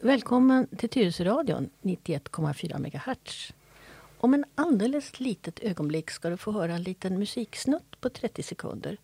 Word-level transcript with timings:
Välkommen 0.00 0.66
till 0.76 0.88
Tyresöradion 0.88 1.70
91,4 1.82 2.78
MHz. 2.78 3.52
Om 4.18 4.34
en 4.34 4.44
alldeles 4.54 5.20
litet 5.20 5.60
ögonblick 5.60 6.10
ska 6.10 6.30
du 6.30 6.36
få 6.36 6.52
höra 6.52 6.74
en 6.74 6.82
liten 6.82 7.18
musiksnutt 7.18 8.00
på 8.00 8.10
30 8.10 8.42
sekunder. 8.42 8.96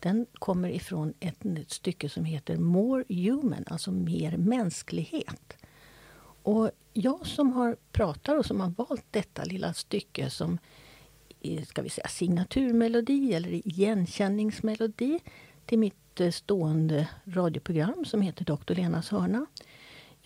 Den 0.00 0.26
kommer 0.32 0.68
ifrån 0.68 1.14
ett, 1.20 1.36
stycke 1.66 2.08
som 2.08 2.24
heter 2.24 2.56
More 2.56 3.04
Human, 3.08 3.64
alltså 3.66 3.90
mer 3.90 4.36
mänsklighet. 4.36 5.56
Och 6.42 6.70
jag 6.92 7.26
som 7.26 7.52
har 7.52 7.76
pratar 7.92 8.38
och 8.38 8.46
som 8.46 8.60
har 8.60 8.72
valt 8.76 9.06
detta 9.10 9.44
lilla 9.44 9.74
stycke 9.74 10.30
som 10.30 10.58
ska 11.66 11.82
vi 11.82 11.90
säga, 11.90 12.08
signaturmelodi 12.08 13.34
eller 13.34 13.52
igenkänningsmelodi 13.68 15.20
till 15.66 15.78
mitt 15.78 16.20
eh, 16.20 16.30
stående 16.30 17.08
radioprogram 17.24 18.04
som 18.04 18.22
heter 18.22 18.44
Dr. 18.44 18.74
Lenas 18.74 19.10
hörna. 19.10 19.46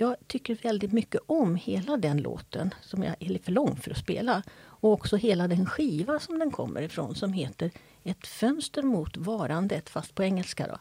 Jag 0.01 0.17
tycker 0.27 0.55
väldigt 0.55 0.93
mycket 0.93 1.21
om 1.27 1.57
hela 1.57 1.97
den 1.97 2.16
låten, 2.16 2.75
som 2.80 3.02
jag 3.02 3.15
är 3.19 3.38
för 3.38 3.52
lång 3.52 3.77
för 3.77 3.91
att 3.91 3.97
spela. 3.97 4.42
Och 4.62 4.92
också 4.92 5.16
hela 5.16 5.48
den 5.48 5.66
skiva 5.66 6.19
som 6.19 6.38
den 6.38 6.51
kommer 6.51 6.83
ifrån 6.83 7.15
som 7.15 7.33
heter 7.33 7.70
Ett 8.05 8.27
fönster 8.27 8.83
mot 8.83 9.16
varandet, 9.16 9.91
fast 9.91 10.15
på 10.15 10.23
engelska. 10.23 10.66
Då. 10.66 10.78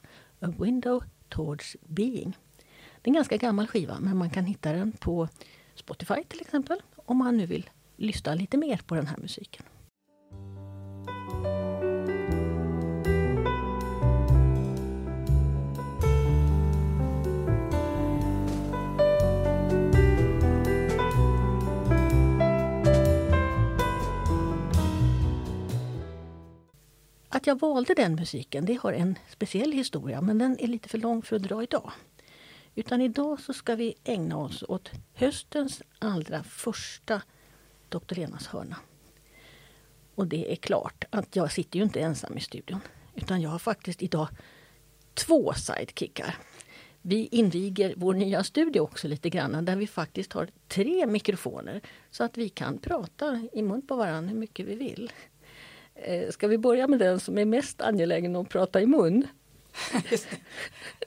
A 0.47 0.53
window 0.59 1.03
towards 1.29 1.75
being. 1.81 2.37
Det 3.01 3.07
är 3.07 3.09
en 3.09 3.13
ganska 3.13 3.37
gammal 3.37 3.67
skiva 3.67 3.99
men 3.99 4.17
man 4.17 4.29
kan 4.29 4.45
hitta 4.45 4.71
den 4.71 4.91
på 4.91 5.27
Spotify 5.75 6.23
till 6.27 6.41
exempel 6.41 6.81
om 6.95 7.17
man 7.17 7.37
nu 7.37 7.45
vill 7.45 7.69
lyssna 7.95 8.35
lite 8.35 8.57
mer 8.57 8.81
på 8.85 8.95
den 8.95 9.07
här 9.07 9.17
musiken. 9.17 9.63
Att 27.39 27.47
jag 27.47 27.59
valde 27.59 27.93
den 27.93 28.15
musiken 28.15 28.65
det 28.65 28.73
har 28.73 28.93
en 28.93 29.17
speciell 29.29 29.71
historia 29.71 30.21
men 30.21 30.37
den 30.37 30.59
är 30.59 30.67
lite 30.67 30.89
för 30.89 30.97
lång 30.97 31.21
för 31.21 31.35
att 31.35 31.43
dra 31.43 31.63
idag. 31.63 31.91
Utan 32.75 33.01
idag 33.01 33.39
så 33.39 33.53
ska 33.53 33.75
vi 33.75 33.95
ägna 34.03 34.37
oss 34.37 34.63
åt 34.67 34.91
höstens 35.13 35.81
allra 35.99 36.43
första 36.43 37.21
Dr. 37.89 38.15
Lenas 38.15 38.47
hörna. 38.47 38.75
Och 40.15 40.27
det 40.27 40.51
är 40.51 40.55
klart 40.55 41.03
att 41.09 41.35
jag 41.35 41.51
sitter 41.51 41.77
ju 41.79 41.83
inte 41.83 41.99
ensam 41.99 42.37
i 42.37 42.41
studion. 42.41 42.79
Utan 43.15 43.41
jag 43.41 43.49
har 43.49 43.59
faktiskt 43.59 44.03
idag 44.03 44.27
två 45.13 45.53
sidekickar. 45.53 46.37
Vi 47.01 47.27
inviger 47.31 47.93
vår 47.97 48.13
nya 48.13 48.43
studio 48.43 48.79
också 48.79 49.07
lite 49.07 49.29
grann 49.29 49.65
där 49.65 49.75
vi 49.75 49.87
faktiskt 49.87 50.33
har 50.33 50.49
tre 50.67 51.07
mikrofoner 51.07 51.81
så 52.11 52.23
att 52.23 52.37
vi 52.37 52.49
kan 52.49 52.77
prata 52.77 53.47
i 53.53 53.61
mun 53.61 53.81
på 53.81 53.95
varandra 53.95 54.29
hur 54.29 54.39
mycket 54.39 54.65
vi 54.65 54.75
vill. 54.75 55.11
Eh, 56.03 56.29
ska 56.29 56.47
vi 56.47 56.57
börja 56.57 56.87
med 56.87 56.99
den 56.99 57.19
som 57.19 57.37
är 57.37 57.45
mest 57.45 57.81
angelägen 57.81 58.35
att 58.35 58.49
prata 58.49 58.81
i 58.81 58.85
mun? 58.85 59.27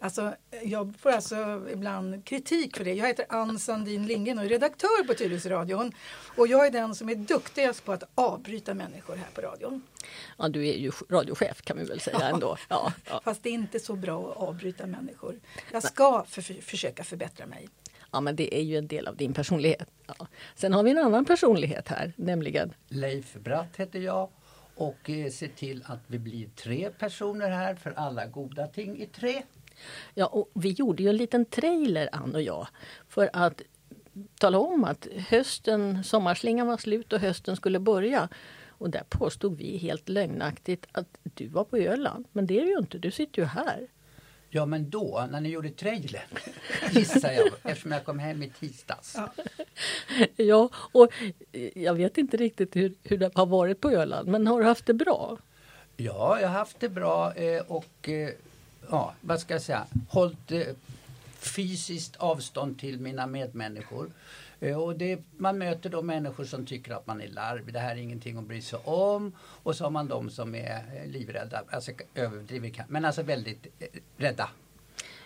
Alltså, 0.01 0.35
jag 0.63 0.95
får 0.99 1.11
alltså 1.11 1.67
ibland 1.73 2.25
kritik 2.25 2.77
för 2.77 2.85
det. 2.85 2.95
Jag 2.95 3.07
heter 3.07 3.27
Ann 3.29 3.59
Sandin 3.59 4.07
Lindgren 4.07 4.39
och 4.39 4.45
är 4.45 4.49
redaktör 4.49 5.05
på 5.07 5.15
Tyresöradion. 5.15 5.93
Och 6.37 6.47
jag 6.47 6.67
är 6.67 6.71
den 6.71 6.95
som 6.95 7.09
är 7.09 7.15
duktigast 7.15 7.85
på 7.85 7.93
att 7.93 8.03
avbryta 8.15 8.75
människor 8.75 9.17
här 9.17 9.29
på 9.35 9.41
radion. 9.41 9.83
Ja, 10.39 10.49
du 10.49 10.69
är 10.69 10.77
ju 10.77 10.91
radiochef 11.11 11.63
kan 11.63 11.79
vi 11.79 11.85
väl 11.85 12.01
säga 12.01 12.21
ändå. 12.21 12.57
Ja, 12.69 12.93
ja. 13.11 13.21
Fast 13.25 13.43
det 13.43 13.49
är 13.49 13.53
inte 13.53 13.81
så 13.81 13.97
bra 13.97 14.31
att 14.31 14.37
avbryta 14.37 14.87
människor. 14.87 15.41
Jag 15.73 15.83
ska 15.83 16.25
för, 16.29 16.63
försöka 16.63 17.05
förbättra 17.05 17.47
mig. 17.47 17.69
Ja, 18.11 18.21
men 18.21 18.37
det 18.37 18.57
är 18.57 18.63
ju 18.63 18.77
en 18.77 18.87
del 18.87 19.07
av 19.07 19.17
din 19.17 19.35
personlighet. 19.35 19.89
Ja. 20.07 20.27
Sen 20.55 20.73
har 20.73 20.83
vi 20.83 20.91
en 20.91 20.99
annan 20.99 21.25
personlighet 21.25 21.89
här, 21.89 22.13
nämligen 22.17 22.75
Leif 22.89 23.35
Bratt 23.35 23.77
heter 23.77 23.99
jag 23.99 24.29
och 24.75 25.11
eh, 25.11 25.31
se 25.31 25.49
till 25.49 25.85
att 25.87 26.01
vi 26.07 26.19
blir 26.19 26.49
tre 26.49 26.91
personer 26.91 27.51
här 27.51 27.75
för 27.75 27.91
alla 27.91 28.27
goda 28.27 28.67
ting 28.67 29.03
i 29.03 29.07
tre. 29.07 29.43
Ja, 30.15 30.27
och 30.27 30.51
vi 30.55 30.71
gjorde 30.71 31.03
ju 31.03 31.09
en 31.09 31.17
liten 31.17 31.45
trailer, 31.45 32.09
Ann 32.13 32.35
och 32.35 32.43
jag, 32.43 32.67
för 33.09 33.31
att 33.33 33.63
tala 34.39 34.59
om 34.59 34.85
att 34.85 35.07
hösten, 35.29 36.05
sommarslingan 36.05 36.67
var 36.67 36.77
slut 36.77 37.13
och 37.13 37.21
hösten 37.21 37.57
skulle 37.57 37.79
börja. 37.79 38.29
Och 38.69 38.91
där 38.91 39.05
påstod 39.09 39.59
vi 39.59 39.77
helt 39.77 40.09
lögnaktigt 40.09 40.87
att 40.93 41.19
du 41.23 41.47
var 41.47 41.65
på 41.65 41.77
Öland. 41.77 42.29
Men 42.33 42.47
det 42.47 42.61
är 42.61 42.65
du 42.65 42.71
ju 42.71 42.79
inte, 42.79 42.99
du 42.99 43.11
sitter 43.11 43.43
ju 43.43 43.47
här. 43.47 43.89
Ja 44.55 44.67
men 44.67 44.91
då, 44.91 45.29
när 45.31 45.41
ni 45.41 45.49
gjorde 45.49 45.71
trailern, 45.71 46.29
gissar 46.91 47.33
jag, 47.33 47.47
eftersom 47.63 47.93
jag 47.93 48.05
kom 48.05 48.19
hem 48.19 48.43
i 48.43 48.49
tisdags. 48.49 49.17
Ja. 49.17 49.33
ja, 50.37 50.71
och 50.75 51.09
jag 51.75 51.95
vet 51.95 52.19
inte 52.19 52.37
riktigt 52.37 52.77
hur, 52.77 52.95
hur 53.03 53.19
det 53.19 53.31
har 53.35 53.47
varit 53.47 53.81
på 53.81 53.91
Öland, 53.91 54.29
men 54.29 54.47
har 54.47 54.61
du 54.61 54.67
haft 54.67 54.87
det 54.87 54.95
bra? 54.95 55.39
Ja, 55.97 56.41
jag 56.41 56.49
har 56.49 56.59
haft 56.59 56.81
det 56.81 56.89
bra 56.89 57.35
eh, 57.35 57.63
och 57.63 58.09
eh, 58.09 58.31
ja, 58.91 59.15
vad 59.21 59.41
ska 59.41 59.55
jag 59.55 59.63
säga, 59.63 59.87
hållit 60.09 60.53
eh, 60.53 60.63
fysiskt 61.39 62.17
avstånd 62.17 62.79
till 62.79 63.01
mina 63.01 63.27
medmänniskor. 63.27 64.11
Och 64.71 64.97
det, 64.97 65.21
man 65.37 65.59
möter 65.59 65.91
då 65.91 66.03
människor 66.03 66.45
som 66.45 66.67
tycker 66.67 66.93
att 66.93 67.07
man 67.07 67.21
är 67.21 67.29
larvig, 67.29 67.75
det 67.75 67.81
här 67.81 67.97
är 67.97 68.01
ingenting 68.01 68.39
att 68.39 68.45
bry 68.45 68.63
sig 68.63 68.79
om. 68.85 69.33
Och 69.39 69.77
så 69.77 69.85
har 69.85 69.91
man 69.91 70.09
de 70.09 70.31
som 70.31 70.55
är 70.55 71.07
livrädda, 71.07 71.63
alltså 71.71 71.93
överdrivet, 72.15 72.89
men 72.89 73.05
alltså 73.05 73.23
väldigt 73.23 73.67
rädda. 74.17 74.51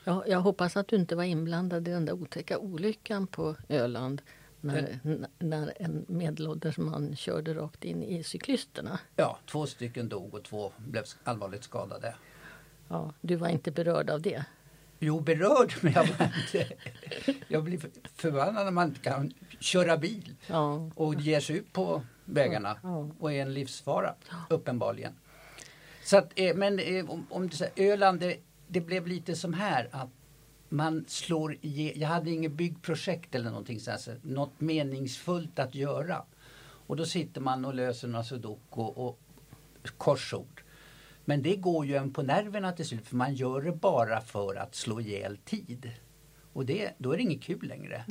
Ja, 0.05 0.25
jag 0.27 0.41
hoppas 0.41 0.77
att 0.77 0.89
du 0.89 0.97
inte 0.97 1.17
var 1.17 1.25
inblandad 1.25 1.89
i 1.89 1.91
den 1.91 2.05
där 2.05 2.13
otäcka 2.13 2.59
olyckan 2.59 3.27
på 3.27 3.57
Öland 3.69 4.23
när, 4.61 4.99
när 5.39 5.73
en 5.77 6.05
medelålders 6.09 6.79
man 6.79 7.17
körde 7.17 7.55
rakt 7.55 7.85
in 7.85 8.03
i 8.03 8.23
cyklisterna. 8.23 9.01
Ja, 9.17 9.39
två 9.47 9.67
stycken 9.67 10.09
dog 10.09 10.35
och 10.35 10.45
två 10.45 10.73
blev 10.77 11.05
allvarligt 11.25 11.65
skadade. 11.65 12.15
Ja, 12.89 13.13
du 13.21 13.37
var 13.37 13.49
inte 13.49 13.71
berörd 13.71 14.11
av 14.11 14.23
det? 14.23 14.45
Jo, 14.99 15.21
berörd, 15.21 15.75
men 15.81 15.93
jag, 15.93 16.07
inte, 16.07 16.75
jag 17.49 17.65
blir 17.65 17.81
förbannad 18.17 18.65
när 18.65 18.71
man 18.71 18.89
inte 18.89 19.01
kan 19.01 19.33
köra 19.61 19.97
bil 19.97 20.35
ja. 20.47 20.91
och 20.95 21.15
ger 21.15 21.41
sig 21.41 21.57
ut 21.57 21.73
på 21.73 22.03
vägarna 22.25 22.77
ja. 22.83 23.11
och 23.19 23.33
är 23.33 23.43
en 23.43 23.55
livsfara, 23.55 24.15
uppenbarligen. 24.51 25.13
Så 26.05 26.17
att, 26.17 26.33
eh, 26.35 26.55
men 26.55 26.79
eh, 26.79 27.11
om, 27.11 27.27
om 27.31 27.49
du 27.49 27.57
säger 27.57 27.93
Öland, 27.93 28.21
det, 28.21 28.37
det 28.69 28.81
blev 28.81 29.07
lite 29.07 29.37
som 29.37 29.55
här 29.55 29.89
att 29.93 30.11
man 30.69 31.05
slår 31.09 31.57
i, 31.61 32.01
jag 32.01 32.09
hade 32.09 32.31
inget 32.31 32.53
byggprojekt 32.53 33.35
eller 33.35 33.51
någonting 33.51 33.81
så 33.81 33.91
här, 33.91 34.21
något 34.23 34.61
meningsfullt 34.61 35.59
att 35.59 35.75
göra. 35.75 36.23
Och 36.87 36.97
då 36.97 37.05
sitter 37.05 37.41
man 37.41 37.65
och 37.65 37.75
löser 37.75 38.09
några 38.09 38.25
sudoku 38.25 38.81
och 38.81 39.19
korsord. 39.97 40.63
Men 41.29 41.43
det 41.43 41.57
går 41.57 41.87
ju 41.87 41.97
en 41.97 42.13
på 42.13 42.23
nerverna 42.23 42.73
till 42.73 42.87
slut 42.87 43.09
för 43.09 43.17
man 43.17 43.35
gör 43.35 43.63
det 43.63 43.73
bara 43.73 44.21
för 44.21 44.55
att 44.55 44.75
slå 44.75 45.01
ihjäl 45.01 45.37
tid. 45.37 45.91
Och 46.53 46.67
det, 46.67 46.93
då 46.99 47.13
är 47.13 47.17
det 47.17 47.23
inget 47.23 47.43
kul 47.43 47.69
längre. 47.69 48.05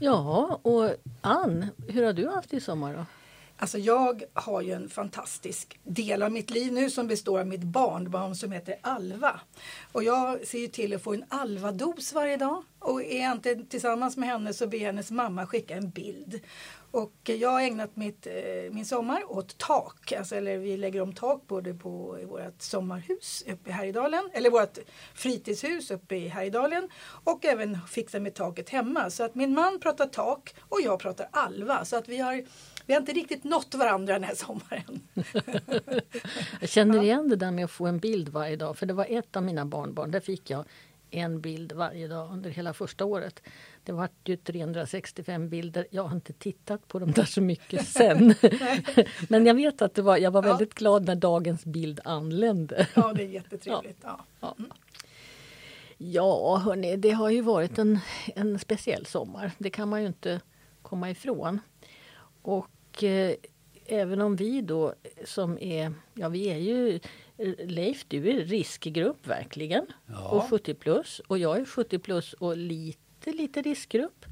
Ja, 0.00 0.60
och 0.62 0.90
Ann, 1.20 1.66
hur 1.88 2.04
har 2.04 2.12
du 2.12 2.28
haft 2.28 2.50
det 2.50 2.56
i 2.56 2.60
sommar 2.60 2.94
då? 2.94 3.04
Alltså 3.56 3.78
jag 3.78 4.22
har 4.34 4.60
ju 4.60 4.72
en 4.72 4.88
fantastisk 4.88 5.80
del 5.84 6.22
av 6.22 6.32
mitt 6.32 6.50
liv 6.50 6.72
nu 6.72 6.90
som 6.90 7.06
består 7.06 7.40
av 7.40 7.46
mitt 7.46 7.62
barnbarn 7.62 8.34
som 8.34 8.52
heter 8.52 8.76
Alva. 8.80 9.40
Och 9.92 10.04
jag 10.04 10.46
ser 10.46 10.58
ju 10.58 10.66
till 10.66 10.94
att 10.94 11.02
få 11.02 11.14
en 11.14 11.24
Alva-dos 11.28 12.12
varje 12.12 12.36
dag. 12.36 12.64
Och 12.78 13.02
är 13.02 13.22
jag 13.22 13.32
inte 13.32 13.64
tillsammans 13.64 14.16
med 14.16 14.28
henne 14.28 14.52
så 14.52 14.66
ber 14.66 14.78
hennes 14.78 15.10
mamma 15.10 15.46
skicka 15.46 15.76
en 15.76 15.90
bild. 15.90 16.40
Och 16.92 17.14
jag 17.24 17.50
har 17.50 17.60
ägnat 17.60 17.96
mitt, 17.96 18.26
eh, 18.26 18.32
min 18.70 18.84
sommar 18.84 19.32
åt 19.32 19.58
tak. 19.58 20.12
Alltså, 20.12 20.36
eller 20.36 20.58
vi 20.58 20.76
lägger 20.76 21.00
om 21.00 21.12
tak 21.12 21.46
både 21.46 21.74
på 21.74 22.18
vårt 22.28 22.62
sommarhus 22.62 23.44
uppe 23.46 23.70
i 23.70 23.72
Härjedalen, 23.72 24.30
eller 24.32 24.50
vårt 24.50 24.78
fritidshus 25.14 25.90
uppe 25.90 26.16
i 26.16 26.28
Härjedalen 26.28 26.88
och 27.24 27.44
även 27.44 27.78
fixar 27.88 28.20
med 28.20 28.34
taket 28.34 28.68
hemma. 28.68 29.10
Så 29.10 29.24
att 29.24 29.34
min 29.34 29.54
man 29.54 29.80
pratar 29.80 30.06
tak 30.06 30.54
och 30.60 30.80
jag 30.84 31.00
pratar 31.00 31.28
Alva. 31.32 31.84
Så 31.84 31.96
att 31.96 32.08
vi 32.08 32.18
har 32.18 32.44
vi 32.86 32.94
har 32.94 33.00
inte 33.00 33.12
riktigt 33.12 33.44
nått 33.44 33.74
varandra 33.74 34.12
den 34.12 34.24
här 34.24 34.34
sommaren. 34.34 35.00
jag 36.60 36.68
känner 36.68 37.02
igen 37.02 37.28
det 37.28 37.36
där 37.36 37.50
med 37.50 37.64
att 37.64 37.70
få 37.70 37.86
en 37.86 37.98
bild 37.98 38.28
varje 38.28 38.56
dag. 38.56 38.78
För 38.78 38.86
det 38.86 38.94
var 38.94 39.06
ett 39.08 39.36
av 39.36 39.42
mina 39.42 39.64
barnbarn. 39.64 40.10
Där 40.10 40.20
fick 40.20 40.50
jag 40.50 40.64
en 41.12 41.40
bild 41.40 41.72
varje 41.72 42.08
dag 42.08 42.32
under 42.32 42.50
hela 42.50 42.72
första 42.72 43.04
året. 43.04 43.42
Det 43.84 43.92
var 43.92 44.08
ju 44.24 44.36
365 44.36 45.48
bilder. 45.48 45.86
Jag 45.90 46.02
har 46.02 46.16
inte 46.16 46.32
tittat 46.32 46.88
på 46.88 46.98
dem 46.98 47.12
där 47.12 47.24
så 47.24 47.40
mycket 47.40 47.88
sen. 47.88 48.34
Men 49.28 49.46
jag 49.46 49.54
vet 49.54 49.82
att 49.82 49.94
det 49.94 50.02
var, 50.02 50.16
jag 50.16 50.30
var 50.30 50.42
väldigt 50.42 50.72
ja. 50.74 50.78
glad 50.78 51.04
när 51.04 51.14
dagens 51.14 51.64
bild 51.64 52.00
anlände. 52.04 52.86
Ja, 52.94 53.12
det 53.12 53.22
är 53.22 53.28
jättetrevligt. 53.28 53.98
Ja. 54.02 54.24
Ja. 54.40 54.54
Mm. 54.58 54.70
Ja, 55.98 56.56
hörni, 56.56 56.96
det 56.96 57.10
har 57.10 57.30
ju 57.30 57.40
varit 57.40 57.78
en, 57.78 57.98
en 58.34 58.58
speciell 58.58 59.06
sommar. 59.06 59.50
Det 59.58 59.70
kan 59.70 59.88
man 59.88 60.00
ju 60.00 60.06
inte 60.06 60.40
komma 60.82 61.10
ifrån. 61.10 61.60
Och 62.42 63.04
eh, 63.04 63.34
även 63.86 64.20
om 64.20 64.36
vi 64.36 64.60
då 64.60 64.94
som 65.24 65.58
är, 65.58 65.94
ja 66.14 66.28
vi 66.28 66.48
är 66.48 66.56
ju 66.56 67.00
Leif, 67.58 68.04
du 68.08 68.30
är 68.30 68.44
riskgrupp 68.44 69.26
verkligen. 69.26 69.86
Ja. 70.06 70.28
Och 70.28 70.44
70 70.44 70.74
plus. 70.74 71.20
Och 71.26 71.38
jag 71.38 71.58
är 71.60 71.64
70 71.64 71.98
plus 71.98 72.32
och 72.32 72.56
lite 72.56 72.98
lite, 73.30 73.62
riskgrupp. 73.62 74.24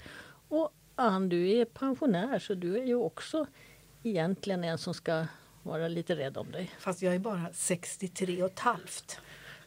Och 0.48 0.70
Ann, 0.94 1.28
du 1.28 1.50
är 1.50 1.64
pensionär 1.64 2.38
så 2.38 2.54
du 2.54 2.78
är 2.78 2.84
ju 2.84 2.94
också 2.94 3.46
egentligen 4.02 4.64
en 4.64 4.78
som 4.78 4.94
ska 4.94 5.26
vara 5.62 5.88
lite 5.88 6.16
rädd 6.16 6.36
om 6.36 6.50
dig. 6.50 6.70
Fast 6.78 7.02
jag 7.02 7.14
är 7.14 7.18
bara 7.18 7.46
63 7.52 8.42
och 8.42 8.50
ett 8.50 8.58
halvt. 8.58 9.20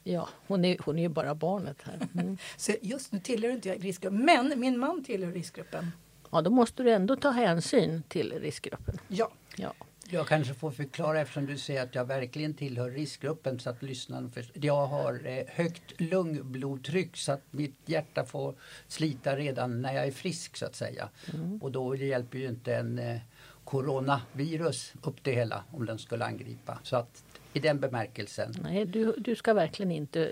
Ja, 0.03 0.29
hon 0.47 0.65
är, 0.65 0.77
hon 0.85 0.99
är 0.99 1.03
ju 1.03 1.09
bara 1.09 1.35
barnet 1.35 1.81
här. 1.81 2.07
Mm. 2.13 2.37
så 2.57 2.71
just 2.81 3.11
nu 3.11 3.19
tillhör 3.19 3.51
inte 3.51 3.69
jag 3.69 3.85
riskgruppen, 3.85 4.25
men 4.25 4.59
min 4.59 4.79
man 4.79 5.03
tillhör 5.03 5.31
riskgruppen. 5.31 5.91
Ja, 6.31 6.41
då 6.41 6.49
måste 6.49 6.83
du 6.83 6.91
ändå 6.91 7.15
ta 7.15 7.29
hänsyn 7.29 8.03
till 8.07 8.39
riskgruppen. 8.39 8.97
Ja. 9.07 9.31
ja. 9.57 9.73
Jag 10.09 10.27
kanske 10.27 10.53
får 10.53 10.71
förklara 10.71 11.21
eftersom 11.21 11.45
du 11.45 11.57
säger 11.57 11.83
att 11.83 11.95
jag 11.95 12.05
verkligen 12.05 12.53
tillhör 12.53 12.91
riskgruppen 12.91 13.59
så 13.59 13.69
att 13.69 13.83
lyssnarna 13.83 14.29
förstår. 14.29 14.65
Jag 14.65 14.87
har 14.87 15.21
eh, 15.25 15.43
högt 15.47 16.01
lungblodtryck 16.01 17.17
så 17.17 17.31
att 17.31 17.43
mitt 17.51 17.77
hjärta 17.85 18.25
får 18.25 18.55
slita 18.87 19.35
redan 19.35 19.81
när 19.81 19.93
jag 19.93 20.07
är 20.07 20.11
frisk 20.11 20.57
så 20.57 20.65
att 20.65 20.75
säga. 20.75 21.09
Mm. 21.33 21.57
Och 21.61 21.71
då 21.71 21.95
hjälper 21.95 22.37
ju 22.37 22.47
inte 22.47 22.75
en 22.75 22.99
eh, 22.99 23.19
coronavirus 23.63 24.93
upp 25.01 25.23
det 25.23 25.31
hela 25.31 25.63
om 25.71 25.85
den 25.85 25.99
skulle 25.99 26.25
angripa. 26.25 26.79
Så 26.83 26.95
att 26.95 27.23
i 27.53 27.59
den 27.59 27.79
bemärkelsen. 27.79 28.53
Nej, 28.63 28.85
du, 28.85 29.15
du 29.17 29.35
ska 29.35 29.53
verkligen 29.53 29.91
inte 29.91 30.31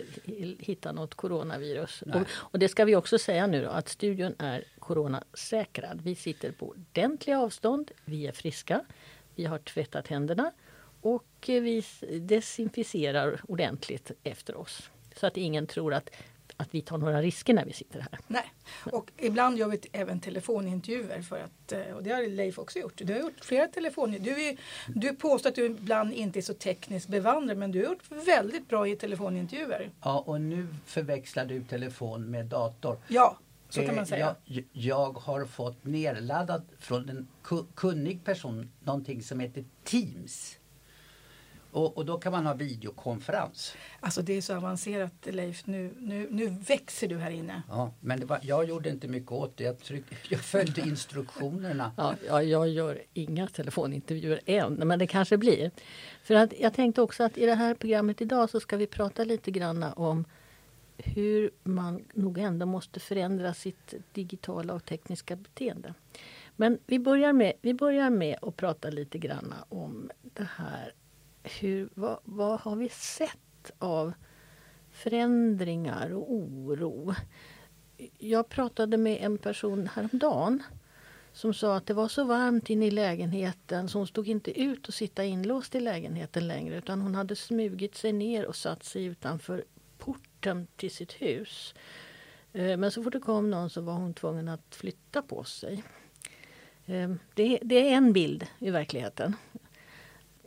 hitta 0.59 0.91
något 0.91 1.15
coronavirus. 1.15 2.01
Och, 2.01 2.21
och, 2.31 2.59
det 2.59 2.69
ska 2.69 2.85
vi 2.85 2.95
också 2.95 3.17
säga 3.17 3.47
nu 3.47 3.63
då, 3.63 3.69
att 3.69 3.89
studion 3.89 4.35
är 4.39 4.63
coronasäkrad. 4.79 6.01
Vi 6.01 6.15
sitter 6.15 6.51
på 6.51 6.67
ordentliga 6.67 7.39
avstånd, 7.39 7.91
vi 8.05 8.27
är 8.27 8.31
friska, 8.31 8.81
vi 9.35 9.45
har 9.45 9.57
tvättat 9.57 10.07
händerna 10.07 10.51
och 11.01 11.25
vi 11.45 11.83
desinficerar 12.19 13.41
ordentligt 13.47 14.11
efter 14.23 14.57
oss. 14.57 14.89
Så 15.15 15.27
att 15.27 15.37
ingen 15.37 15.67
tror 15.67 15.93
att 15.93 16.09
att 16.61 16.75
vi 16.75 16.81
tar 16.81 16.97
några 16.97 17.21
risker 17.21 17.53
när 17.53 17.65
vi 17.65 17.73
sitter 17.73 17.99
här. 17.99 18.19
Nej, 18.27 18.53
och 18.91 19.11
ibland 19.17 19.57
gör 19.57 19.67
vi 19.67 19.79
även 19.91 20.19
telefonintervjuer 20.19 21.21
för 21.21 21.39
att, 21.39 21.71
eh, 21.71 21.95
och 21.95 22.03
det 22.03 22.09
har 22.09 22.29
Leif 22.29 22.59
också 22.59 22.79
gjort. 22.79 22.93
Du 22.95 23.13
har 23.13 23.19
gjort 23.19 23.45
flera 23.45 23.67
telefonintervjuer. 23.67 24.57
Du, 24.87 25.09
du 25.09 25.15
påstår 25.15 25.49
att 25.49 25.55
du 25.55 25.65
ibland 25.65 26.13
inte 26.13 26.39
är 26.39 26.41
så 26.41 26.53
tekniskt 26.53 27.07
bevandrad 27.07 27.57
men 27.57 27.71
du 27.71 27.79
har 27.79 27.85
gjort 27.85 28.11
väldigt 28.27 28.69
bra 28.69 28.87
i 28.87 28.95
telefonintervjuer. 28.95 29.89
Ja, 30.03 30.23
och 30.25 30.41
nu 30.41 30.67
förväxlar 30.85 31.45
du 31.45 31.63
telefon 31.63 32.31
med 32.31 32.45
dator. 32.45 32.97
Ja, 33.07 33.37
så 33.73 33.81
kan 33.81 33.95
man 33.95 34.03
eh, 34.03 34.07
säga. 34.07 34.35
Jag, 34.45 34.63
jag 34.71 35.17
har 35.17 35.45
fått 35.45 35.85
nerladdat 35.85 36.63
från 36.79 37.09
en 37.09 37.27
kunnig 37.75 38.23
person 38.23 38.71
någonting 38.83 39.23
som 39.23 39.39
heter 39.39 39.65
Teams. 39.83 40.57
Och, 41.71 41.97
och, 41.97 42.05
då 42.05 42.17
kan 42.17 42.31
man 42.31 42.45
ha 42.45 42.53
videokonferens. 42.53 43.75
Alltså 43.99 44.21
det 44.21 44.33
är 44.33 44.41
så 44.41 44.55
avancerat 44.55 45.13
Leif, 45.23 45.67
nu, 45.67 45.93
nu, 45.99 46.27
nu 46.31 46.49
växer 46.49 47.07
du 47.07 47.17
här 47.17 47.31
inne. 47.31 47.63
Ja, 47.69 47.93
men 47.99 48.27
var, 48.27 48.39
jag 48.41 48.69
gjorde 48.69 48.89
inte 48.89 49.07
mycket 49.07 49.31
åt 49.31 49.57
det. 49.57 49.63
Jag, 49.63 49.79
tryck, 49.79 50.03
jag 50.29 50.39
följde 50.39 50.81
instruktionerna. 50.81 51.91
Ja, 51.97 52.15
ja, 52.27 52.43
jag 52.43 52.69
gör 52.69 53.01
inga 53.13 53.47
telefonintervjuer 53.47 54.41
än, 54.45 54.73
men 54.73 54.99
det 54.99 55.07
kanske 55.07 55.37
blir. 55.37 55.71
För 56.23 56.35
att 56.35 56.53
jag 56.59 56.73
tänkte 56.73 57.01
också 57.01 57.23
att 57.23 57.37
i 57.37 57.45
det 57.45 57.55
här 57.55 57.73
programmet 57.75 58.21
idag 58.21 58.49
så 58.49 58.59
ska 58.59 58.77
vi 58.77 58.87
prata 58.87 59.23
lite 59.23 59.51
grann 59.51 59.83
om 59.83 60.25
hur 61.05 61.51
man 61.63 62.05
nog 62.13 62.37
ändå 62.37 62.65
måste 62.65 62.99
förändra 62.99 63.53
sitt 63.53 63.93
digitala 64.11 64.73
och 64.73 64.85
tekniska 64.85 65.35
beteende. 65.35 65.93
Men 66.55 66.79
vi 66.85 66.99
börjar 66.99 67.33
med, 67.33 67.53
vi 67.61 67.73
börjar 67.73 68.09
med 68.09 68.37
att 68.41 68.57
prata 68.57 68.89
lite 68.89 69.17
grann 69.17 69.53
om 69.69 70.11
det 70.21 70.47
här 70.55 70.93
hur, 71.43 71.89
vad, 71.93 72.19
vad 72.23 72.59
har 72.59 72.75
vi 72.75 72.89
sett 72.89 73.71
av 73.79 74.13
förändringar 74.91 76.13
och 76.13 76.33
oro? 76.33 77.15
Jag 78.17 78.49
pratade 78.49 78.97
med 78.97 79.17
en 79.21 79.37
person 79.37 79.87
häromdagen 79.87 80.63
som 81.33 81.53
sa 81.53 81.75
att 81.75 81.85
det 81.85 81.93
var 81.93 82.07
så 82.07 82.23
varmt 82.23 82.69
inne 82.69 82.85
i 82.85 82.91
lägenheten 82.91 83.89
så 83.89 83.97
hon 83.97 84.07
stod 84.07 84.27
inte 84.27 84.61
ut 84.61 84.87
att 84.87 84.93
sitta 84.93 85.23
inlåst 85.23 85.75
i 85.75 85.79
lägenheten 85.79 86.47
längre 86.47 86.77
utan 86.77 87.01
hon 87.01 87.15
hade 87.15 87.35
smugit 87.35 87.95
sig 87.95 88.13
ner 88.13 88.45
och 88.45 88.55
satt 88.55 88.83
sig 88.83 89.05
utanför 89.05 89.63
porten 89.97 90.30
till 90.75 90.91
sitt 90.91 91.11
hus. 91.11 91.73
Eh, 92.53 92.77
men 92.77 92.91
så 92.91 93.03
fort 93.03 93.13
det 93.13 93.19
kom 93.19 93.49
någon 93.49 93.69
så 93.69 93.81
var 93.81 93.93
hon 93.93 94.13
tvungen 94.13 94.47
att 94.47 94.75
flytta 94.75 95.21
på 95.21 95.43
sig. 95.43 95.83
Eh, 96.85 97.11
det, 97.33 97.59
det 97.61 97.89
är 97.89 97.97
en 97.97 98.13
bild 98.13 98.47
i 98.59 98.69
verkligheten. 98.69 99.35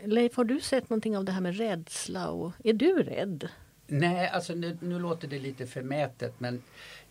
Leif, 0.05 0.37
har 0.37 0.45
du 0.45 0.61
sett 0.61 0.91
någonting 0.91 1.17
av 1.17 1.25
det 1.25 1.33
här 1.33 1.41
med 1.41 1.57
rädsla? 1.57 2.31
Och, 2.31 2.53
är 2.65 2.73
du 2.73 3.03
rädd? 3.03 3.49
Nej, 3.87 4.29
alltså 4.29 4.55
nu, 4.55 4.79
nu 4.81 4.99
låter 4.99 5.29
det 5.29 5.39
lite 5.39 5.67
förmätet 5.67 6.41
men 6.41 6.63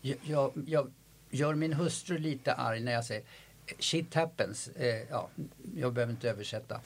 jag, 0.02 0.18
jag, 0.24 0.52
jag, 0.68 0.92
gör 1.30 1.56
min 1.56 1.74
hustru 1.74 2.18
lite 2.18 2.54
arg 2.54 2.80
när 2.80 2.92
jag 2.92 3.06
säger 3.06 3.24
shit 3.80 4.14
happens. 4.14 4.68
Eh, 4.68 5.08
ja, 5.10 5.30
jag 5.76 5.94
behöver 5.94 6.14
inte 6.14 6.30
översätta. 6.30 6.82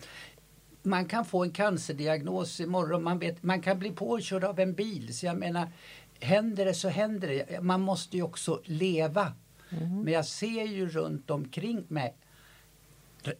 Man 0.88 1.06
kan 1.06 1.26
få 1.26 1.44
en 1.44 1.52
cancerdiagnos 1.52 2.60
imorgon. 2.60 3.04
Man, 3.04 3.20
vet, 3.20 3.44
man 3.44 3.62
kan 3.62 3.80
bli 3.80 3.92
påkörd 3.92 4.44
av 4.44 4.60
en 4.60 4.74
bil. 4.74 5.18
Så 5.18 5.26
jag 5.26 5.38
menar, 5.38 5.68
händer 6.20 6.66
det 6.66 6.74
så 6.74 6.90
händer 6.90 7.28
det. 7.28 7.62
Man 7.62 7.82
måste 7.82 8.18
ju 8.18 8.24
också 8.24 8.62
leva. 8.64 9.34
Mm. 9.70 10.02
Men 10.02 10.14
jag 10.14 10.26
ser 10.26 10.64
ju 10.64 10.90
runt 10.90 11.30
omkring 11.30 11.86
mig 11.88 12.16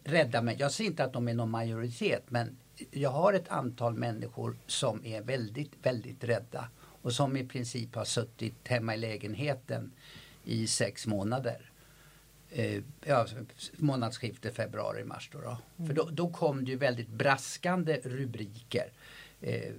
rädda 0.04 0.42
mig. 0.42 0.56
Jag 0.58 0.72
säger 0.72 0.90
inte 0.90 1.04
att 1.04 1.12
de 1.12 1.28
är 1.28 1.34
någon 1.34 1.50
majoritet 1.50 2.24
men 2.28 2.56
jag 2.90 3.10
har 3.10 3.32
ett 3.32 3.48
antal 3.48 3.94
människor 3.94 4.56
som 4.66 5.04
är 5.04 5.22
väldigt, 5.22 5.72
väldigt 5.82 6.24
rädda 6.24 6.68
och 7.02 7.12
som 7.12 7.36
i 7.36 7.44
princip 7.44 7.94
har 7.94 8.04
suttit 8.04 8.68
hemma 8.68 8.94
i 8.94 8.98
lägenheten 8.98 9.92
i 10.44 10.66
sex 10.66 11.06
månader. 11.06 11.67
Eh, 12.50 12.82
ja, 13.04 13.26
månadsskiftet 13.76 14.54
februari-mars 14.54 15.30
då. 15.32 15.40
då. 15.40 15.46
Mm. 15.76 15.86
För 15.86 15.94
då, 15.94 16.08
då, 16.12 16.28
kom 16.28 16.64
det 16.64 16.70
ju 16.70 16.76
väldigt 16.76 17.08
braskande 17.08 18.00
rubriker. 18.04 18.92
Eh, 19.40 19.72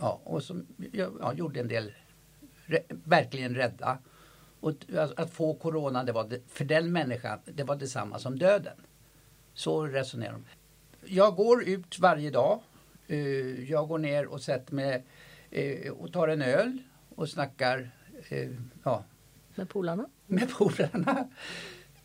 ja, 0.00 0.20
och 0.24 0.42
som 0.42 0.66
ja, 0.92 1.32
gjorde 1.32 1.60
en 1.60 1.68
del 1.68 1.92
verkligen 2.88 3.54
rädda. 3.54 3.98
Och 4.60 4.70
att, 4.96 5.18
att 5.18 5.30
få 5.30 5.54
corona, 5.54 6.04
det 6.04 6.12
var 6.12 6.28
det, 6.28 6.40
för 6.48 6.64
den 6.64 6.92
människan, 6.92 7.38
det 7.44 7.64
var 7.64 7.76
detsamma 7.76 8.18
som 8.18 8.38
döden. 8.38 8.76
Så 9.54 9.86
resonerar 9.86 10.32
de. 10.32 10.44
Jag 11.14 11.36
går 11.36 11.68
ut 11.68 11.98
varje 11.98 12.30
dag. 12.30 12.60
Eh, 13.06 13.70
jag 13.70 13.88
går 13.88 13.98
ner 13.98 14.26
och 14.26 14.40
sätter 14.40 14.74
mig 14.74 15.04
eh, 15.50 15.92
och 15.92 16.12
tar 16.12 16.28
en 16.28 16.42
öl 16.42 16.78
och 17.14 17.28
snackar. 17.28 17.90
Eh, 18.28 18.50
ja. 18.82 19.04
Med 19.54 19.68
polarna? 19.68 20.08
Med 20.26 20.50
polarna. 20.50 21.28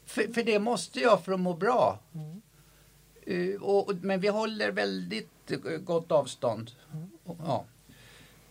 För, 0.05 0.33
för, 0.33 0.43
det 0.43 0.59
måste 0.59 0.99
jag 0.99 1.23
för 1.23 1.31
att 1.31 1.39
må 1.39 1.53
bra. 1.53 1.99
Mm. 2.13 2.41
Och, 3.61 3.91
men 4.01 4.19
vi 4.19 4.27
håller 4.27 4.71
väldigt 4.71 5.51
gott 5.79 6.11
avstånd. 6.11 6.71
Mm. 6.93 7.09
Ja. 7.25 7.65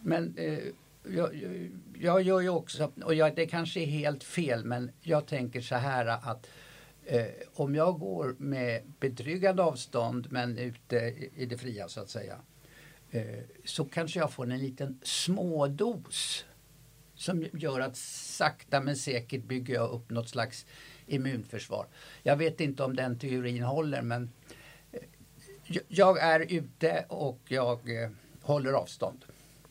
Men 0.01 0.35
eh, 0.39 0.59
jag, 1.15 1.31
jag, 1.99 2.23
gör 2.23 2.41
ju 2.41 2.49
också, 2.49 2.93
och 3.05 3.15
jag, 3.15 3.37
det 3.37 3.47
kanske 3.47 3.81
är 3.81 3.87
helt 3.87 4.25
fel, 4.25 4.65
men 4.65 4.91
jag 5.01 5.27
tänker 5.27 5.61
så 5.61 5.75
här 5.75 6.07
att 6.07 6.47
Eh, 7.07 7.27
om 7.55 7.75
jag 7.75 7.99
går 7.99 8.35
med 8.39 8.83
betryggande 9.01 9.63
avstånd 9.63 10.27
men 10.31 10.59
ute 10.59 10.97
i 11.37 11.47
det 11.47 11.59
fria 11.59 11.89
så 11.89 12.01
att 12.01 12.11
säga 12.11 12.37
eh, 13.11 13.45
så 13.65 13.85
kanske 13.85 14.19
jag 14.19 14.33
får 14.33 14.51
en 14.51 14.59
liten 14.59 15.01
smådos 15.03 16.45
som 17.15 17.47
gör 17.53 17.81
att 17.81 17.97
sakta 17.97 18.81
men 18.81 18.97
säkert 18.97 19.45
bygger 19.45 19.75
jag 19.75 19.91
upp 19.91 20.11
något 20.11 20.29
slags 20.29 20.67
immunförsvar. 21.07 21.87
Jag 22.23 22.37
vet 22.37 22.61
inte 22.61 22.85
om 22.85 22.97
den 22.97 23.19
teorin 23.19 23.63
håller 23.63 24.03
men 24.03 24.31
eh, 24.93 25.01
jag 25.89 26.19
är 26.19 26.53
ute 26.53 27.05
och 27.09 27.41
jag 27.49 28.03
eh, 28.03 28.11
håller 28.43 28.73
avstånd. 28.73 29.25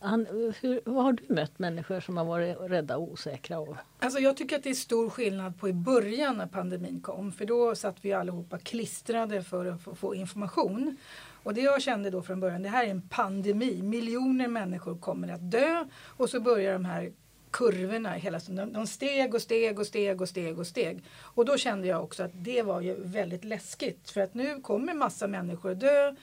Han, 0.04 0.28
hur, 0.62 0.82
vad 0.86 1.04
har 1.04 1.14
du 1.14 1.34
mött 1.34 1.60
människor 1.60 2.00
som 2.00 2.18
har 2.18 2.26
varit 2.26 2.58
rädda 2.60 2.98
och 2.98 3.12
osäkra? 3.12 3.60
Och... 3.60 3.76
Alltså 4.00 4.20
jag 4.20 4.38
tycker 4.38 4.56
att 4.56 4.64
det 4.64 4.70
är 4.70 4.74
stor 4.74 5.10
skillnad 5.10 5.60
på 5.60 5.70
i 5.70 5.74
början 5.74 6.38
när 6.38 6.48
pandemin 6.48 7.02
kom. 7.02 7.32
För 7.32 7.46
då 7.46 7.76
satt 7.76 7.96
vi 8.02 8.14
allihopa 8.14 8.58
klistrade 8.58 9.44
för 9.44 9.66
att 9.66 9.82
få, 9.82 9.96
få 9.96 10.16
information. 10.16 10.98
Och 11.44 11.54
det 11.54 11.62
jag 11.62 11.82
kände 11.82 12.10
då 12.10 12.22
från 12.22 12.40
början, 12.40 12.64
det 12.64 12.70
här 12.70 12.86
är 12.86 12.92
en 12.92 13.10
pandemi. 13.10 13.82
Miljoner 13.82 14.48
människor 14.48 14.98
kommer 14.98 15.28
att 15.28 15.52
dö. 15.52 15.86
Och 16.18 16.30
så 16.30 16.40
börjar 16.40 16.74
de 16.74 16.86
här 16.86 17.12
kurvorna 17.54 18.14
hela 18.14 18.40
tiden. 18.40 18.74
De 18.74 18.88
steg 18.88 19.34
och 19.34 19.42
steg 19.42 19.80
och 19.80 19.88
steg 19.88 20.22
och 20.22 20.30
steg 20.30 20.60
och 20.60 20.68
steg. 20.68 21.04
Och 21.20 21.46
då 21.46 21.58
kände 21.58 21.88
jag 21.88 22.04
också 22.04 22.24
att 22.24 22.32
det 22.34 22.62
var 22.62 22.82
ju 22.82 22.96
väldigt 23.00 23.44
läskigt. 23.44 24.10
För 24.10 24.22
att 24.22 24.34
nu 24.34 24.62
kommer 24.62 24.94
massa 24.94 25.28
människor 25.28 25.72
att 25.72 25.80
dö. 25.80 26.16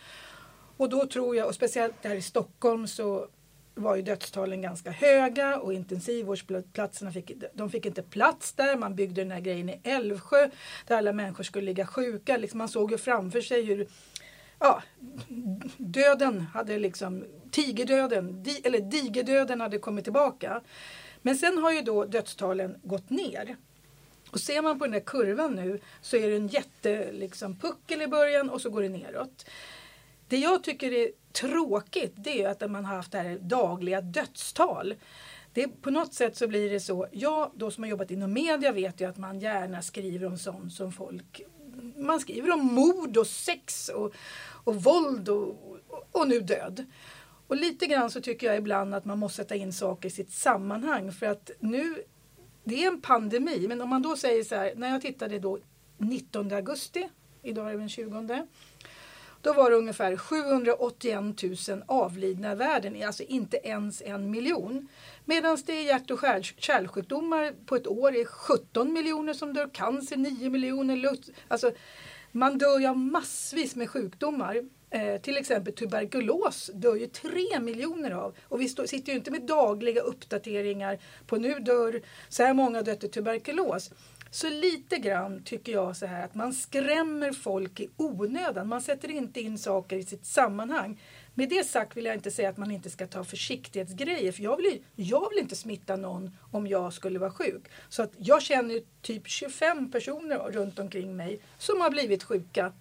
Och 0.76 0.88
då 0.88 1.06
tror 1.06 1.36
jag, 1.36 1.46
och 1.46 1.54
speciellt 1.54 1.94
här 2.02 2.14
i 2.14 2.22
Stockholm 2.22 2.86
så 2.86 3.26
var 3.74 3.96
ju 3.96 4.02
dödstalen 4.02 4.62
ganska 4.62 4.90
höga 4.90 5.58
och 5.58 5.74
intensivvårdsplatserna 5.74 7.12
fick, 7.12 7.32
de 7.54 7.70
fick 7.70 7.86
inte 7.86 8.02
plats 8.02 8.52
där. 8.52 8.76
Man 8.76 8.94
byggde 8.94 9.20
den 9.20 9.30
här 9.30 9.40
grejen 9.40 9.68
i 9.68 9.80
Älvsjö 9.82 10.50
där 10.86 10.96
alla 10.96 11.12
människor 11.12 11.44
skulle 11.44 11.64
ligga 11.66 11.86
sjuka. 11.86 12.36
Liksom 12.36 12.58
man 12.58 12.68
såg 12.68 12.90
ju 12.90 12.98
framför 12.98 13.40
sig 13.40 13.64
hur 13.64 13.86
ja, 14.58 14.82
döden 15.76 16.40
hade 16.40 16.78
liksom, 16.78 17.24
tigerdöden, 17.50 18.42
di, 18.42 18.60
eller 18.64 18.80
digerdöden 18.80 19.60
hade 19.60 19.78
kommit 19.78 20.04
tillbaka. 20.04 20.60
Men 21.22 21.36
sen 21.36 21.58
har 21.58 21.72
ju 21.72 21.82
då 21.82 22.04
dödstalen 22.04 22.76
gått 22.82 23.10
ner. 23.10 23.56
Och 24.30 24.40
ser 24.40 24.62
man 24.62 24.78
på 24.78 24.84
den 24.84 24.92
där 24.92 25.00
kurvan 25.00 25.54
nu 25.54 25.80
så 26.00 26.16
är 26.16 26.30
det 26.30 26.36
en 26.36 26.48
jätte 26.48 27.12
liksom, 27.12 27.56
puckel 27.56 28.02
i 28.02 28.06
början 28.06 28.50
och 28.50 28.60
så 28.60 28.70
går 28.70 28.82
det 28.82 28.88
neråt. 28.88 29.46
Det 30.28 30.36
jag 30.36 30.64
tycker 30.64 30.92
är 30.92 31.10
tråkigt 31.32 32.12
det 32.16 32.42
är 32.42 32.48
att 32.48 32.70
man 32.70 32.84
har 32.84 32.96
haft 32.96 33.12
det 33.12 33.18
här 33.18 33.38
dagliga 33.40 34.00
dödstal. 34.00 34.94
Det, 35.52 35.82
på 35.82 35.90
något 35.90 36.14
sätt 36.14 36.36
så 36.36 36.48
blir 36.48 36.70
det 36.70 36.80
så, 36.80 37.06
jag 37.12 37.50
då 37.54 37.70
som 37.70 37.84
har 37.84 37.90
jobbat 37.90 38.10
inom 38.10 38.32
media 38.32 38.72
vet 38.72 39.00
ju 39.00 39.08
att 39.08 39.18
man 39.18 39.40
gärna 39.40 39.82
skriver 39.82 40.26
om 40.26 40.38
sånt 40.38 40.72
som 40.72 40.92
folk 40.92 41.42
man 41.96 42.20
skriver 42.20 42.50
om 42.50 42.60
mord 42.74 43.16
och 43.16 43.26
sex 43.26 43.88
och, 43.88 44.14
och 44.64 44.82
våld 44.82 45.28
och, 45.28 45.78
och 46.12 46.28
nu 46.28 46.40
död. 46.40 46.86
Och 47.50 47.56
lite 47.56 47.86
grann 47.86 48.10
så 48.10 48.20
tycker 48.20 48.46
jag 48.46 48.56
ibland 48.56 48.94
att 48.94 49.04
man 49.04 49.18
måste 49.18 49.36
sätta 49.36 49.54
in 49.54 49.72
saker 49.72 50.08
i 50.08 50.12
sitt 50.12 50.32
sammanhang 50.32 51.12
för 51.12 51.26
att 51.26 51.50
nu, 51.60 52.02
det 52.64 52.84
är 52.84 52.88
en 52.88 53.00
pandemi, 53.00 53.68
men 53.68 53.80
om 53.80 53.88
man 53.88 54.02
då 54.02 54.16
säger 54.16 54.44
så 54.44 54.54
här, 54.54 54.72
när 54.76 54.88
jag 54.88 55.02
tittade 55.02 55.38
då 55.38 55.58
19 55.98 56.52
augusti, 56.52 57.08
idag 57.42 57.68
är 57.68 57.72
det 57.72 57.78
den 57.78 57.88
20, 57.88 58.46
då 59.42 59.52
var 59.52 59.70
det 59.70 59.76
ungefär 59.76 60.16
781 60.16 61.42
000 61.68 61.82
avlidna 61.86 62.52
i 62.52 62.54
världen, 62.54 63.02
alltså 63.06 63.22
inte 63.22 63.56
ens 63.56 64.02
en 64.02 64.30
miljon. 64.30 64.88
Medan 65.24 65.58
det 65.66 65.72
är 65.72 65.82
hjärt 65.82 66.10
och 66.10 66.20
kärlsjukdomar 66.56 67.54
på 67.66 67.76
ett 67.76 67.86
år 67.86 68.16
är 68.16 68.24
17 68.24 68.92
miljoner 68.92 69.32
som 69.32 69.52
dör, 69.52 69.70
cancer 69.72 70.16
9 70.16 70.50
miljoner. 70.50 71.16
Alltså, 71.48 71.72
man 72.32 72.58
dör 72.58 72.78
ju 72.78 72.86
av 72.86 72.98
massvis 72.98 73.76
med 73.76 73.90
sjukdomar. 73.90 74.64
Eh, 74.90 75.20
till 75.20 75.36
exempel 75.36 75.74
tuberkulos 75.74 76.70
dör 76.74 76.96
ju 76.96 77.06
3 77.06 77.60
miljoner 77.60 78.10
av. 78.10 78.34
Och 78.42 78.60
vi 78.60 78.68
stå, 78.68 78.86
sitter 78.86 79.12
ju 79.12 79.18
inte 79.18 79.30
med 79.30 79.42
dagliga 79.42 80.00
uppdateringar 80.00 80.98
på 81.26 81.36
nu 81.36 81.58
dör 81.58 82.02
så 82.28 82.42
här 82.42 82.54
många 82.54 82.82
dött 82.82 83.04
i 83.04 83.08
tuberkulos. 83.08 83.90
Så 84.30 84.48
lite 84.48 84.96
grann 84.96 85.42
tycker 85.44 85.72
jag 85.72 85.96
så 85.96 86.06
här 86.06 86.24
att 86.24 86.34
man 86.34 86.52
skrämmer 86.52 87.32
folk 87.32 87.80
i 87.80 87.88
onödan. 87.96 88.68
Man 88.68 88.82
sätter 88.82 89.10
inte 89.10 89.40
in 89.40 89.58
saker 89.58 89.96
i 89.96 90.02
sitt 90.02 90.26
sammanhang. 90.26 91.00
Med 91.34 91.48
det 91.48 91.66
sagt 91.66 91.96
vill 91.96 92.04
jag 92.04 92.14
inte 92.14 92.30
säga 92.30 92.48
att 92.48 92.56
man 92.56 92.70
inte 92.70 92.90
ska 92.90 93.06
ta 93.06 93.24
försiktighetsgrejer. 93.24 94.32
För 94.32 94.42
jag 94.42 94.56
vill, 94.56 94.82
jag 94.96 95.30
vill 95.30 95.38
inte 95.38 95.56
smitta 95.56 95.96
någon 95.96 96.36
om 96.50 96.66
jag 96.66 96.92
skulle 96.92 97.18
vara 97.18 97.30
sjuk. 97.30 97.62
Så 97.88 98.02
att 98.02 98.12
jag 98.16 98.42
känner 98.42 98.82
typ 99.02 99.28
25 99.28 99.90
personer 99.90 100.38
runt 100.38 100.78
omkring 100.78 101.16
mig 101.16 101.40
som 101.58 101.80
har 101.80 101.90
blivit 101.90 102.22
sjuka 102.22 102.72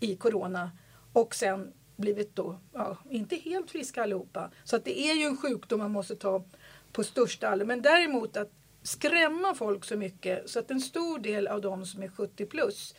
i 0.00 0.16
corona 0.16 0.70
och 1.16 1.34
sen 1.34 1.72
blivit 1.96 2.36
då, 2.36 2.58
ja, 2.72 2.96
inte 3.10 3.36
helt 3.36 3.70
friska 3.70 4.02
allihopa. 4.02 4.50
Så 4.64 4.76
att 4.76 4.84
det 4.84 5.00
är 5.00 5.14
ju 5.14 5.22
en 5.22 5.36
sjukdom 5.36 5.78
man 5.78 5.90
måste 5.90 6.16
ta 6.16 6.44
på 6.92 7.04
största 7.04 7.48
allvar. 7.48 7.66
Men 7.66 7.82
däremot 7.82 8.36
att 8.36 8.50
skrämma 8.82 9.54
folk 9.54 9.84
så 9.84 9.96
mycket 9.96 10.50
så 10.50 10.58
att 10.58 10.70
en 10.70 10.80
stor 10.80 11.18
del 11.18 11.46
av 11.46 11.60
de 11.60 11.86
som 11.86 12.02
är 12.02 12.08
70 12.08 12.46
plus 12.46 12.94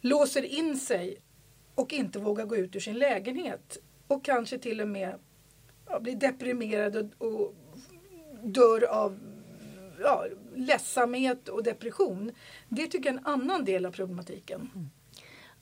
låser 0.00 0.42
in 0.42 0.78
sig 0.78 1.20
och 1.74 1.92
inte 1.92 2.18
vågar 2.18 2.46
gå 2.46 2.56
ut 2.56 2.76
ur 2.76 2.80
sin 2.80 2.98
lägenhet 2.98 3.78
och 4.06 4.24
kanske 4.24 4.58
till 4.58 4.80
och 4.80 4.88
med 4.88 5.14
ja, 5.88 6.00
blir 6.00 6.16
deprimerad 6.16 6.96
och, 7.18 7.32
och 7.32 7.54
dör 8.42 8.84
av 8.84 9.18
ja, 10.00 10.26
ledsamhet 10.54 11.48
och 11.48 11.62
depression. 11.62 12.32
Det 12.68 12.86
tycker 12.86 13.10
jag 13.10 13.14
är 13.14 13.18
en 13.18 13.26
annan 13.26 13.64
del 13.64 13.86
av 13.86 13.90
problematiken. 13.90 14.70
Mm. 14.74 14.88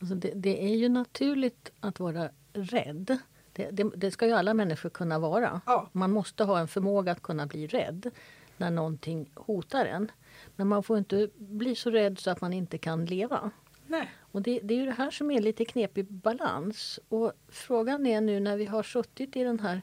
Alltså 0.00 0.14
det, 0.14 0.33
det, 0.35 0.64
är 0.64 0.76
ju 0.76 0.88
naturligt 0.88 1.73
att 1.80 2.00
vara 2.00 2.30
rädd. 2.52 3.19
Det, 3.52 3.71
det, 3.71 3.90
det, 3.95 4.11
ska 4.11 4.26
ju 4.26 4.33
alla 4.33 4.54
människor 4.54 4.90
kunna 4.90 5.19
vara. 5.19 5.61
Ja. 5.66 5.88
Man 5.92 6.11
måste 6.11 6.45
ha 6.45 6.59
en 6.59 6.69
förmåga 6.69 7.12
att 7.12 7.23
kunna 7.23 7.47
bli 7.47 7.66
rädd 7.66 8.11
när 8.57 8.71
någonting 8.71 9.30
hotar 9.35 9.87
en. 9.87 10.11
Men 10.57 10.69
man 10.69 10.83
får 10.83 10.99
inte 10.99 11.28
bli 11.37 11.75
så 11.75 11.90
rädd 11.90 12.19
så 12.19 12.30
att 12.30 12.40
man 12.40 12.52
inte 12.52 12.78
kan 12.78 13.04
leva. 13.04 13.50
Nej. 13.87 14.11
Och 14.19 14.42
det, 14.42 14.61
det 14.62 14.75
är 14.75 14.78
ju 14.78 14.85
det 14.85 14.95
här 14.99 15.11
som 15.11 15.30
är 15.30 15.40
lite 15.40 15.64
knepig 15.64 16.12
balans. 16.12 17.00
Och 17.09 17.33
frågan 17.49 18.07
är 18.07 18.21
nu 18.21 18.40
när 18.40 18.57
vi 18.57 18.66
har 18.66 18.83
suttit 18.83 19.37
i 19.37 19.45
den 19.45 19.61
här 19.61 19.83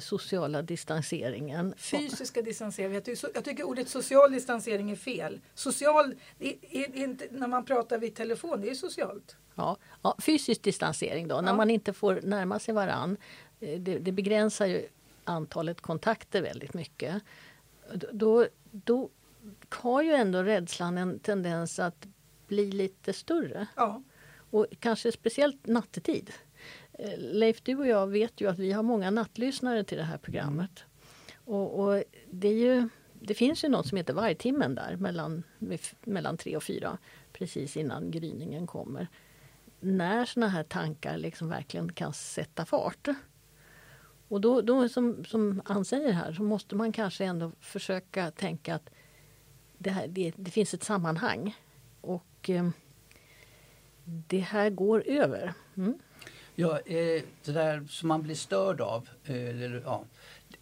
sociala 0.00 0.62
distanseringen. 0.62 1.74
Fysiska 1.76 2.42
distanseringen. 2.42 3.02
Jag 3.34 3.44
tycker 3.44 3.64
ordet 3.64 3.88
social 3.88 4.32
distansering 4.32 4.90
är 4.90 4.96
fel. 4.96 5.40
Social, 5.54 6.14
är, 6.38 6.54
är 6.70 6.96
inte, 6.96 7.28
när 7.30 7.46
man 7.46 7.64
pratar 7.64 7.98
vid 7.98 8.14
telefon, 8.14 8.60
det 8.60 8.70
är 8.70 8.74
socialt. 8.74 9.36
Ja, 9.54 9.76
ja 10.02 10.16
fysisk 10.20 10.62
distansering 10.62 11.28
då, 11.28 11.34
ja. 11.34 11.40
när 11.40 11.54
man 11.54 11.70
inte 11.70 11.92
får 11.92 12.20
närma 12.22 12.58
sig 12.58 12.74
varann. 12.74 13.16
Eh, 13.60 13.80
det, 13.80 13.98
det 13.98 14.12
begränsar 14.12 14.66
ju 14.66 14.88
antalet 15.24 15.80
kontakter 15.80 16.42
väldigt 16.42 16.74
mycket. 16.74 17.22
Då, 18.12 18.46
då 18.70 19.10
har 19.70 20.02
ju 20.02 20.12
ändå 20.12 20.42
rädslan 20.42 20.98
en 20.98 21.18
tendens 21.18 21.78
att 21.78 22.06
bli 22.48 22.72
lite 22.72 23.12
större. 23.12 23.66
Ja. 23.76 24.02
Och 24.50 24.66
kanske 24.80 25.12
speciellt 25.12 25.66
nattetid. 25.66 26.32
Leif, 27.16 27.62
du 27.62 27.76
och 27.76 27.86
jag 27.86 28.06
vet 28.06 28.40
ju 28.40 28.50
att 28.50 28.58
vi 28.58 28.72
har 28.72 28.82
många 28.82 29.10
nattlyssnare 29.10 29.84
till 29.84 29.98
det 29.98 30.04
här 30.04 30.18
programmet. 30.18 30.84
Och, 31.44 31.80
och 31.80 32.04
det, 32.30 32.52
ju, 32.52 32.88
det, 33.12 33.34
finns 33.34 33.64
ju 33.64 33.68
något 33.68 33.86
som 33.86 33.96
heter 33.96 34.14
vargtimmen 34.14 34.74
där 34.74 34.96
mellan, 34.96 35.42
mellan 36.04 36.36
tre 36.36 36.56
och 36.56 36.62
fyra 36.62 36.98
precis 37.32 37.76
innan 37.76 38.10
gryningen 38.10 38.66
kommer. 38.66 39.08
När 39.80 40.24
såna 40.24 40.48
här 40.48 40.62
tankar 40.62 41.16
liksom 41.16 41.48
verkligen 41.48 41.92
kan 41.92 42.12
sätta 42.12 42.64
fart. 42.64 43.08
Och 44.28 44.40
då, 44.40 44.60
då 44.60 44.88
som, 44.88 45.24
som 45.24 45.62
Ann 45.64 45.84
säger 45.84 46.12
här, 46.12 46.32
så 46.32 46.42
måste 46.42 46.76
man 46.76 46.92
kanske 46.92 47.24
ändå 47.24 47.52
försöka 47.60 48.30
tänka 48.30 48.74
att 48.74 48.90
det, 49.78 49.90
här, 49.90 50.08
det, 50.08 50.32
det 50.36 50.50
finns 50.50 50.74
ett 50.74 50.84
sammanhang. 50.84 51.56
Och 52.00 52.50
eh, 52.50 52.68
det 54.04 54.40
här 54.40 54.70
går 54.70 55.02
över. 55.06 55.54
Mm. 55.76 55.98
Ja, 56.60 56.78
eh, 56.78 57.22
det 57.44 57.52
där 57.52 57.84
som 57.88 58.08
man 58.08 58.22
blir 58.22 58.34
störd 58.34 58.80
av. 58.80 59.08
Eh, 59.24 59.48
eller, 59.48 59.82
ja. 59.84 60.04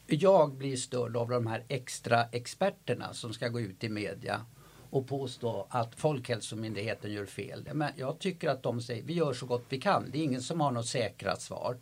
Jag 0.06 0.54
blir 0.54 0.76
störd 0.76 1.16
av 1.16 1.28
de 1.28 1.46
här 1.46 1.64
extra 1.68 2.24
experterna 2.24 3.12
som 3.12 3.32
ska 3.32 3.48
gå 3.48 3.60
ut 3.60 3.84
i 3.84 3.88
media 3.88 4.46
och 4.90 5.08
påstå 5.08 5.66
att 5.70 5.94
Folkhälsomyndigheten 5.94 7.12
gör 7.12 7.26
fel. 7.26 7.68
Men 7.72 7.92
jag 7.96 8.18
tycker 8.18 8.48
att 8.48 8.62
de 8.62 8.80
säger 8.80 9.02
vi 9.02 9.14
gör 9.14 9.32
så 9.32 9.46
gott 9.46 9.64
vi 9.68 9.80
kan. 9.80 10.10
Det 10.10 10.18
är 10.18 10.22
ingen 10.22 10.42
som 10.42 10.60
har 10.60 10.70
något 10.70 10.86
säkrat 10.86 11.42
svar. 11.42 11.78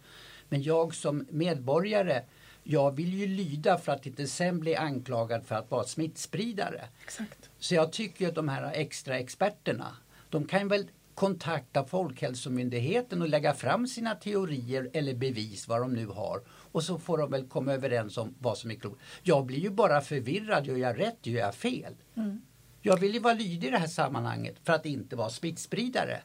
Men 0.49 0.63
jag 0.63 0.95
som 0.95 1.27
medborgare 1.31 2.23
jag 2.63 2.97
vill 2.97 3.15
ju 3.15 3.27
lyda 3.27 3.79
för 3.79 3.93
att 3.93 4.07
inte 4.07 4.27
sen 4.27 4.61
bli 4.61 4.77
anklagad 4.77 5.47
för 5.47 5.55
att 5.55 5.71
vara 5.71 5.85
smittspridare. 5.85 6.85
Exakt. 7.03 7.51
Så 7.59 7.75
jag 7.75 7.93
tycker 7.93 8.29
att 8.29 8.35
de 8.35 8.49
här 8.49 8.73
extra 8.75 9.19
experterna, 9.19 9.97
de 10.31 10.47
kan 10.47 10.69
väl 10.69 10.89
kontakta 11.15 11.85
Folkhälsomyndigheten 11.85 13.23
och 13.23 13.29
lägga 13.29 13.55
fram 13.55 13.87
sina 13.87 14.15
teorier 14.15 14.91
eller 14.93 15.15
bevis 15.15 15.69
vad 15.69 15.81
de 15.81 15.93
nu 15.93 16.07
har. 16.07 16.43
Och 16.49 16.83
så 16.83 16.99
får 16.99 17.19
de 17.19 17.31
väl 17.31 17.49
komma 17.49 17.73
överens 17.73 18.19
om 18.19 18.35
vad 18.39 18.59
som 18.59 18.71
är 18.71 18.75
klokt. 18.75 19.01
Jag 19.23 19.47
blir 19.47 19.59
ju 19.59 19.71
bara 19.71 20.01
förvirrad. 20.01 20.67
Gör 20.67 20.77
jag 20.77 21.01
rätt? 21.01 21.27
Gör 21.27 21.41
jag 21.41 21.55
fel? 21.55 21.95
Mm. 22.17 22.41
Jag 22.83 23.01
vill 23.01 23.15
ju 23.15 23.21
vara 23.21 23.35
lydig 23.35 23.69
i 23.69 23.71
det 23.71 23.79
här 23.79 23.87
sammanhanget 23.87 24.57
för 24.65 24.73
att 24.73 24.87
inte 24.87 25.17
vara 25.17 25.31
smittspridare. 25.31 26.21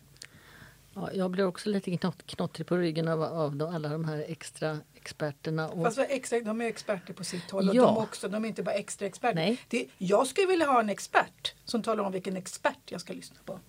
Ja, 0.93 1.09
jag 1.13 1.31
blir 1.31 1.45
också 1.45 1.69
lite 1.69 1.97
knott, 1.97 2.25
knottrig 2.25 2.67
på 2.67 2.77
ryggen 2.77 3.07
av, 3.07 3.23
av 3.23 3.69
alla 3.73 3.89
de 3.89 4.05
här 4.05 4.25
extra 4.27 4.79
experterna. 4.95 5.69
Och... 5.69 5.85
Fast 5.85 5.99
extra, 5.99 6.39
de 6.39 6.61
är 6.61 6.65
experter 6.65 7.13
på 7.13 7.23
sitt 7.23 7.51
håll. 7.51 7.69
Och 7.69 7.75
ja. 7.75 7.81
de, 7.81 7.97
också, 7.97 8.29
de 8.29 8.43
är 8.43 8.47
inte 8.47 8.63
bara 8.63 8.75
extra 8.75 9.07
experter. 9.07 9.35
Nej. 9.35 9.59
Det, 9.67 9.87
jag 9.97 10.27
skulle 10.27 10.47
vilja 10.47 10.65
ha 10.65 10.79
en 10.79 10.89
expert 10.89 11.53
som 11.65 11.83
talar 11.83 12.03
om 12.03 12.11
vilken 12.11 12.37
expert 12.37 12.91
jag 12.91 13.01
ska 13.01 13.13
lyssna 13.13 13.37
på. 13.45 13.59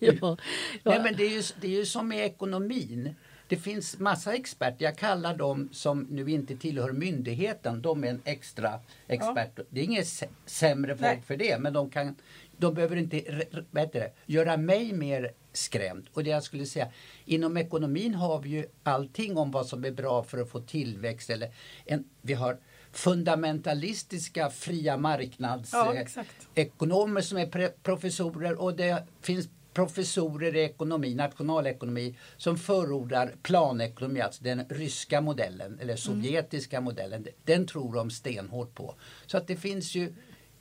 Ja. 0.00 0.36
Nej, 0.82 1.00
men 1.02 1.16
det, 1.16 1.24
är 1.24 1.30
ju, 1.30 1.42
det 1.60 1.66
är 1.66 1.78
ju 1.78 1.86
som 1.86 2.08
med 2.08 2.26
ekonomin. 2.26 3.14
Det 3.48 3.56
finns 3.56 3.98
massa 3.98 4.34
experter. 4.34 4.84
Jag 4.84 4.96
kallar 4.96 5.36
dem 5.36 5.68
som 5.72 6.06
nu 6.10 6.30
inte 6.30 6.56
tillhör 6.56 6.92
myndigheten. 6.92 7.82
De 7.82 8.04
är 8.04 8.08
en 8.08 8.22
extra 8.24 8.80
expert. 9.06 9.52
Ja. 9.56 9.62
Det 9.70 9.80
är 9.80 9.84
inget 9.84 10.28
sämre 10.46 10.96
folk 10.96 11.02
Nej. 11.02 11.22
för 11.26 11.36
det. 11.36 11.58
Men 11.58 11.72
de, 11.72 11.90
kan, 11.90 12.16
de 12.56 12.74
behöver 12.74 12.96
inte 12.96 13.46
det, 13.92 14.12
göra 14.26 14.56
mig 14.56 14.92
mer 14.92 15.32
skrämd. 15.52 16.08
Och 16.12 16.24
det 16.24 16.30
jag 16.30 16.42
skulle 16.42 16.66
säga, 16.66 16.88
inom 17.24 17.56
ekonomin 17.56 18.14
har 18.14 18.40
vi 18.40 18.48
ju 18.48 18.66
allting 18.82 19.36
om 19.36 19.50
vad 19.50 19.66
som 19.66 19.84
är 19.84 19.90
bra 19.90 20.22
för 20.24 20.38
att 20.38 20.50
få 20.50 20.60
tillväxt. 20.60 21.30
Eller 21.30 21.50
en, 21.84 22.04
vi 22.22 22.34
har 22.34 22.58
fundamentalistiska 22.94 24.50
fria 24.50 24.96
marknadsekonomer 24.96 27.20
ja, 27.20 27.22
som 27.22 27.38
är 27.38 27.68
professorer 27.82 28.60
och 28.60 28.76
det 28.76 29.02
finns 29.20 29.48
professorer 29.74 30.56
i 30.56 30.64
ekonomi, 30.64 31.14
nationalekonomi 31.14 32.16
som 32.36 32.58
förordar 32.58 33.34
planekonomi, 33.42 34.20
alltså 34.20 34.44
den 34.44 34.64
ryska 34.68 35.20
modellen 35.20 35.78
eller 35.80 35.96
sovjetiska 35.96 36.76
mm. 36.76 36.84
modellen. 36.84 37.26
Den 37.44 37.66
tror 37.66 37.94
de 37.94 38.10
stenhårt 38.10 38.74
på. 38.74 38.94
Så 39.26 39.36
att 39.36 39.46
det 39.46 39.56
finns 39.56 39.94
ju 39.94 40.14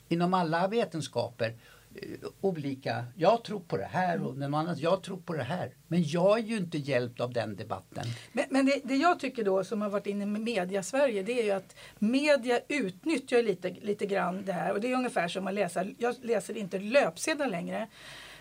inom 0.09 0.33
alla 0.33 0.67
vetenskaper 0.67 1.55
Eh, 1.95 2.29
olika, 2.41 3.05
jag 3.15 3.43
tror 3.43 3.59
på 3.59 3.77
det 3.77 3.89
här 3.91 4.23
och 4.23 4.37
någon 4.37 4.53
annan, 4.53 4.75
jag 4.79 5.03
tror 5.03 5.17
på 5.17 5.33
det 5.33 5.43
här. 5.43 5.73
Men 5.87 6.03
jag 6.03 6.39
är 6.39 6.43
ju 6.43 6.57
inte 6.57 6.77
hjälpt 6.77 7.19
av 7.21 7.33
den 7.33 7.55
debatten. 7.55 8.03
Men, 8.31 8.45
men 8.49 8.65
det, 8.65 8.81
det, 8.83 8.95
jag 8.95 9.19
tycker 9.19 9.43
då 9.43 9.63
som 9.63 9.81
har 9.81 9.89
varit 9.89 10.07
inne 10.07 10.25
med 10.25 10.41
media 10.41 10.83
Sverige 10.83 11.23
det 11.23 11.39
är 11.39 11.43
ju 11.43 11.51
att 11.51 11.75
media 11.99 12.59
utnyttjar 12.67 13.43
lite, 13.43 13.69
lite 13.69 14.05
grann 14.05 14.45
det 14.45 14.53
här 14.53 14.73
och 14.73 14.81
det 14.81 14.91
är 14.91 14.95
ungefär 14.95 15.27
som 15.27 15.47
att 15.47 15.53
läsa, 15.53 15.85
jag 15.97 16.15
läser 16.21 16.57
inte 16.57 16.79
löpsedlar 16.79 17.47
längre. 17.47 17.87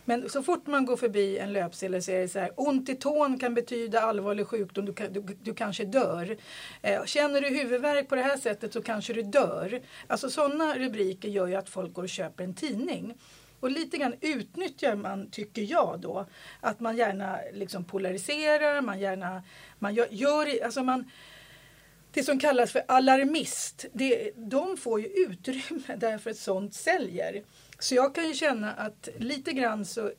Men 0.04 0.28
så 0.28 0.42
fort 0.42 0.66
man 0.66 0.86
går 0.86 0.96
förbi 0.96 1.38
en 1.38 1.52
löpsedel 1.52 2.02
så 2.02 2.10
är 2.10 2.20
det 2.20 2.28
så 2.28 2.38
här, 2.38 2.50
ont 2.56 2.88
i 2.88 2.94
tån 2.94 3.38
kan 3.38 3.54
betyda 3.54 4.00
allvarlig 4.00 4.46
sjukdom, 4.46 4.84
du, 4.84 4.92
du, 5.10 5.36
du 5.42 5.54
kanske 5.54 5.84
dör. 5.84 6.36
Eh, 6.82 7.04
känner 7.04 7.40
du 7.40 7.48
huvudvärk 7.48 8.08
på 8.08 8.14
det 8.14 8.22
här 8.22 8.36
sättet 8.36 8.72
så 8.72 8.82
kanske 8.82 9.12
du 9.12 9.22
dör. 9.22 9.80
Alltså 10.06 10.30
sådana 10.30 10.78
rubriker 10.78 11.28
gör 11.28 11.46
ju 11.46 11.54
att 11.54 11.68
folk 11.68 11.92
går 11.92 12.02
och 12.02 12.08
köper 12.08 12.44
en 12.44 12.54
tidning. 12.54 13.14
Och 13.62 13.70
lite 13.70 13.98
grann 13.98 14.14
utnyttjar 14.20 14.96
man, 14.96 15.30
tycker 15.30 15.62
jag 15.62 16.00
då, 16.00 16.26
att 16.60 16.80
man 16.80 16.96
gärna 16.96 17.38
liksom 17.52 17.84
polariserar, 17.84 18.80
man 18.80 19.00
gärna 19.00 19.42
man 19.78 19.94
gör, 19.94 20.08
gör 20.10 20.64
alltså 20.64 20.82
man 20.82 21.10
det 22.12 22.22
som 22.22 22.38
kallas 22.38 22.72
för 22.72 22.82
alarmist, 22.88 23.86
det, 23.92 24.30
de 24.36 24.76
får 24.76 25.00
ju 25.00 25.06
utrymme 25.06 25.96
därför 25.96 26.30
att 26.30 26.36
sånt 26.36 26.74
säljer. 26.74 27.42
Så 27.78 27.94
jag 27.94 28.14
kan 28.14 28.28
ju 28.28 28.34
känna 28.34 28.72
att 28.72 29.08
lite 29.18 29.52
grann 29.52 29.84
så 29.84 30.10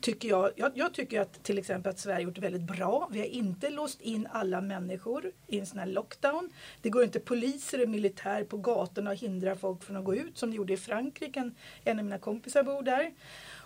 tycker 0.00 0.28
jag, 0.28 0.50
jag, 0.56 0.72
jag, 0.74 0.94
tycker 0.94 1.20
att 1.20 1.44
till 1.44 1.58
exempel 1.58 1.90
att 1.90 1.98
Sverige 1.98 2.24
gjort 2.24 2.34
det 2.34 2.40
väldigt 2.40 2.62
bra. 2.62 3.08
Vi 3.12 3.18
har 3.18 3.26
inte 3.26 3.70
låst 3.70 4.00
in 4.00 4.28
alla 4.32 4.60
människor 4.60 5.32
i 5.46 5.58
en 5.58 5.66
sån 5.66 5.78
här 5.78 5.86
lockdown. 5.86 6.50
Det 6.82 6.90
går 6.90 7.04
inte 7.04 7.20
poliser 7.20 7.82
och 7.82 7.88
militär 7.88 8.44
på 8.44 8.56
gatorna 8.56 9.10
och 9.10 9.16
hindrar 9.16 9.54
folk 9.54 9.84
från 9.84 9.96
att 9.96 10.04
gå 10.04 10.14
ut 10.14 10.38
som 10.38 10.50
det 10.50 10.56
gjorde 10.56 10.72
i 10.72 10.76
Frankrike. 10.76 11.40
En, 11.40 11.54
en 11.84 11.98
av 11.98 12.04
mina 12.04 12.18
kompisar 12.18 12.62
bor 12.62 12.82
där. 12.82 13.12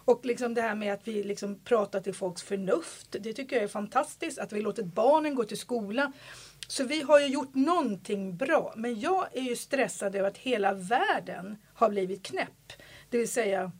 Och 0.04 0.26
liksom 0.26 0.54
det 0.54 0.62
här 0.62 0.74
med 0.74 0.92
att 0.92 1.08
vi 1.08 1.22
liksom 1.22 1.60
pratar 1.64 2.00
till 2.00 2.14
folks 2.14 2.42
förnuft. 2.42 3.16
Det 3.20 3.32
tycker 3.32 3.56
jag 3.56 3.62
är 3.62 3.68
fantastiskt. 3.68 4.38
Att 4.38 4.52
vi 4.52 4.60
låtit 4.60 4.86
barnen 4.86 5.34
gå 5.34 5.44
till 5.44 5.58
skola. 5.58 6.12
Så 6.68 6.84
vi 6.84 7.02
har 7.02 7.20
ju 7.20 7.26
gjort 7.26 7.54
någonting 7.54 8.36
bra. 8.36 8.74
Men 8.76 9.00
jag 9.00 9.36
är 9.36 9.42
ju 9.42 9.56
stressad 9.56 10.16
över 10.16 10.28
att 10.28 10.38
hela 10.38 10.72
världen 10.72 11.56
har 11.74 11.90
blivit 11.90 12.22
knäpp. 12.22 12.72
Det 13.10 13.18
vill 13.18 13.30
säga 13.30 13.72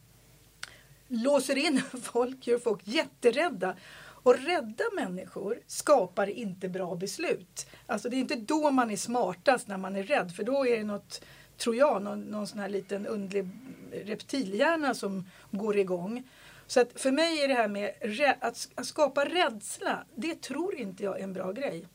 låser 1.08 1.58
in 1.58 1.82
folk, 2.02 2.46
gör 2.46 2.58
folk 2.58 2.80
jätterädda. 2.84 3.76
Och 4.22 4.38
rädda 4.38 4.84
människor 4.94 5.60
skapar 5.66 6.26
inte 6.26 6.68
bra 6.68 6.94
beslut. 6.94 7.66
Alltså 7.86 8.08
det 8.08 8.16
är 8.16 8.18
inte 8.18 8.36
då 8.36 8.70
man 8.70 8.90
är 8.90 8.96
smartast 8.96 9.68
när 9.68 9.76
man 9.76 9.96
är 9.96 10.02
rädd 10.02 10.32
för 10.32 10.44
då 10.44 10.66
är 10.66 10.76
det 10.76 10.84
något, 10.84 11.24
tror 11.56 11.76
jag, 11.76 12.02
någon, 12.02 12.20
någon 12.20 12.46
sån 12.46 12.58
här 12.58 12.68
liten 12.68 13.06
underlig 13.06 13.48
reptilhjärna 13.92 14.94
som 14.94 15.26
går 15.50 15.78
igång. 15.78 16.28
Så 16.66 16.80
att 16.80 17.00
för 17.00 17.12
mig 17.12 17.44
är 17.44 17.48
det 17.48 17.54
här 17.54 17.68
med 17.68 17.92
att, 18.40 18.68
att 18.74 18.86
skapa 18.86 19.24
rädsla, 19.24 20.04
det 20.14 20.42
tror 20.42 20.74
inte 20.74 21.02
jag 21.02 21.18
är 21.20 21.24
en 21.24 21.32
bra 21.32 21.52
grej. 21.52 21.86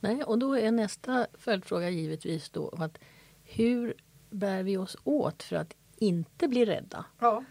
Nej, 0.00 0.22
och 0.22 0.38
då 0.38 0.58
är 0.58 0.70
nästa 0.70 1.26
följdfråga 1.38 1.90
givetvis 1.90 2.50
då 2.50 2.74
att 2.78 2.98
hur 3.44 3.94
bär 4.30 4.62
vi 4.62 4.76
oss 4.76 4.96
åt 5.04 5.42
för 5.42 5.56
att 5.56 5.74
inte 5.96 6.48
bli 6.48 6.64
rädda? 6.64 7.04
Ja. 7.18 7.44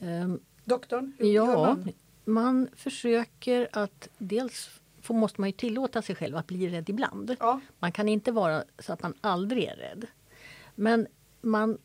Um, 0.00 0.40
Doktorn, 0.64 1.12
hur 1.18 1.26
ja, 1.26 1.46
gör 1.46 1.56
man? 1.56 1.92
Man 2.24 2.68
försöker 2.76 3.68
att 3.72 4.08
dels 4.18 4.70
får, 5.02 5.14
måste 5.14 5.40
man 5.40 5.48
ju 5.48 5.52
tillåta 5.52 6.02
sig 6.02 6.16
själv 6.16 6.36
att 6.36 6.46
bli 6.46 6.68
rädd 6.68 6.88
ibland. 6.88 7.36
Ja. 7.40 7.60
Man 7.78 7.92
kan 7.92 8.08
inte 8.08 8.32
vara 8.32 8.64
så 8.78 8.92
att 8.92 9.02
man 9.02 9.14
aldrig 9.20 9.64
är 9.64 9.76
rädd. 9.76 10.06
Men 10.74 11.06
man, 11.40 11.78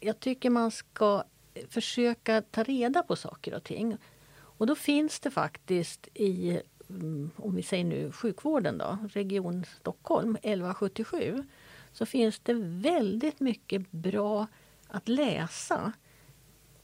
jag 0.00 0.20
tycker 0.20 0.50
man 0.50 0.70
ska 0.70 1.24
försöka 1.68 2.42
ta 2.42 2.62
reda 2.62 3.02
på 3.02 3.16
saker 3.16 3.54
och 3.54 3.64
ting. 3.64 3.96
Och 4.34 4.66
då 4.66 4.74
finns 4.74 5.20
det 5.20 5.30
faktiskt 5.30 6.08
i, 6.14 6.60
mm, 6.88 7.30
om 7.36 7.54
vi 7.54 7.62
säger 7.62 7.84
nu 7.84 8.12
sjukvården 8.12 8.78
då, 8.78 8.98
Region 9.12 9.64
Stockholm 9.80 10.36
1177, 10.42 11.44
så 11.92 12.06
finns 12.06 12.38
det 12.38 12.54
väldigt 12.58 13.40
mycket 13.40 13.90
bra 13.90 14.46
att 14.88 15.08
läsa 15.08 15.92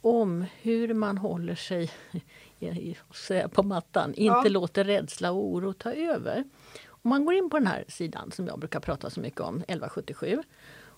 om 0.00 0.44
hur 0.62 0.94
man 0.94 1.18
håller 1.18 1.54
sig 1.54 1.90
på 3.52 3.62
mattan, 3.62 4.14
inte 4.14 4.40
ja. 4.44 4.48
låter 4.48 4.84
rädsla 4.84 5.30
och 5.30 5.44
oro 5.44 5.72
ta 5.72 5.92
över. 5.92 6.44
Om 6.86 7.08
man 7.08 7.24
går 7.24 7.34
in 7.34 7.50
på 7.50 7.58
den 7.58 7.66
här 7.66 7.84
sidan 7.88 8.30
som 8.32 8.46
jag 8.46 8.58
brukar 8.58 8.80
prata 8.80 9.10
så 9.10 9.20
mycket 9.20 9.40
om, 9.40 9.56
1177. 9.56 10.42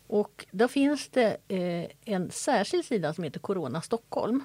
Och 0.07 0.47
då 0.51 0.69
finns 0.69 1.09
det 1.09 1.37
eh, 1.49 1.91
en 2.05 2.31
särskild 2.31 2.85
sida 2.85 3.15
som 3.15 3.25
heter 3.25 3.41
Corona 3.41 3.81
Stockholm. 3.81 4.45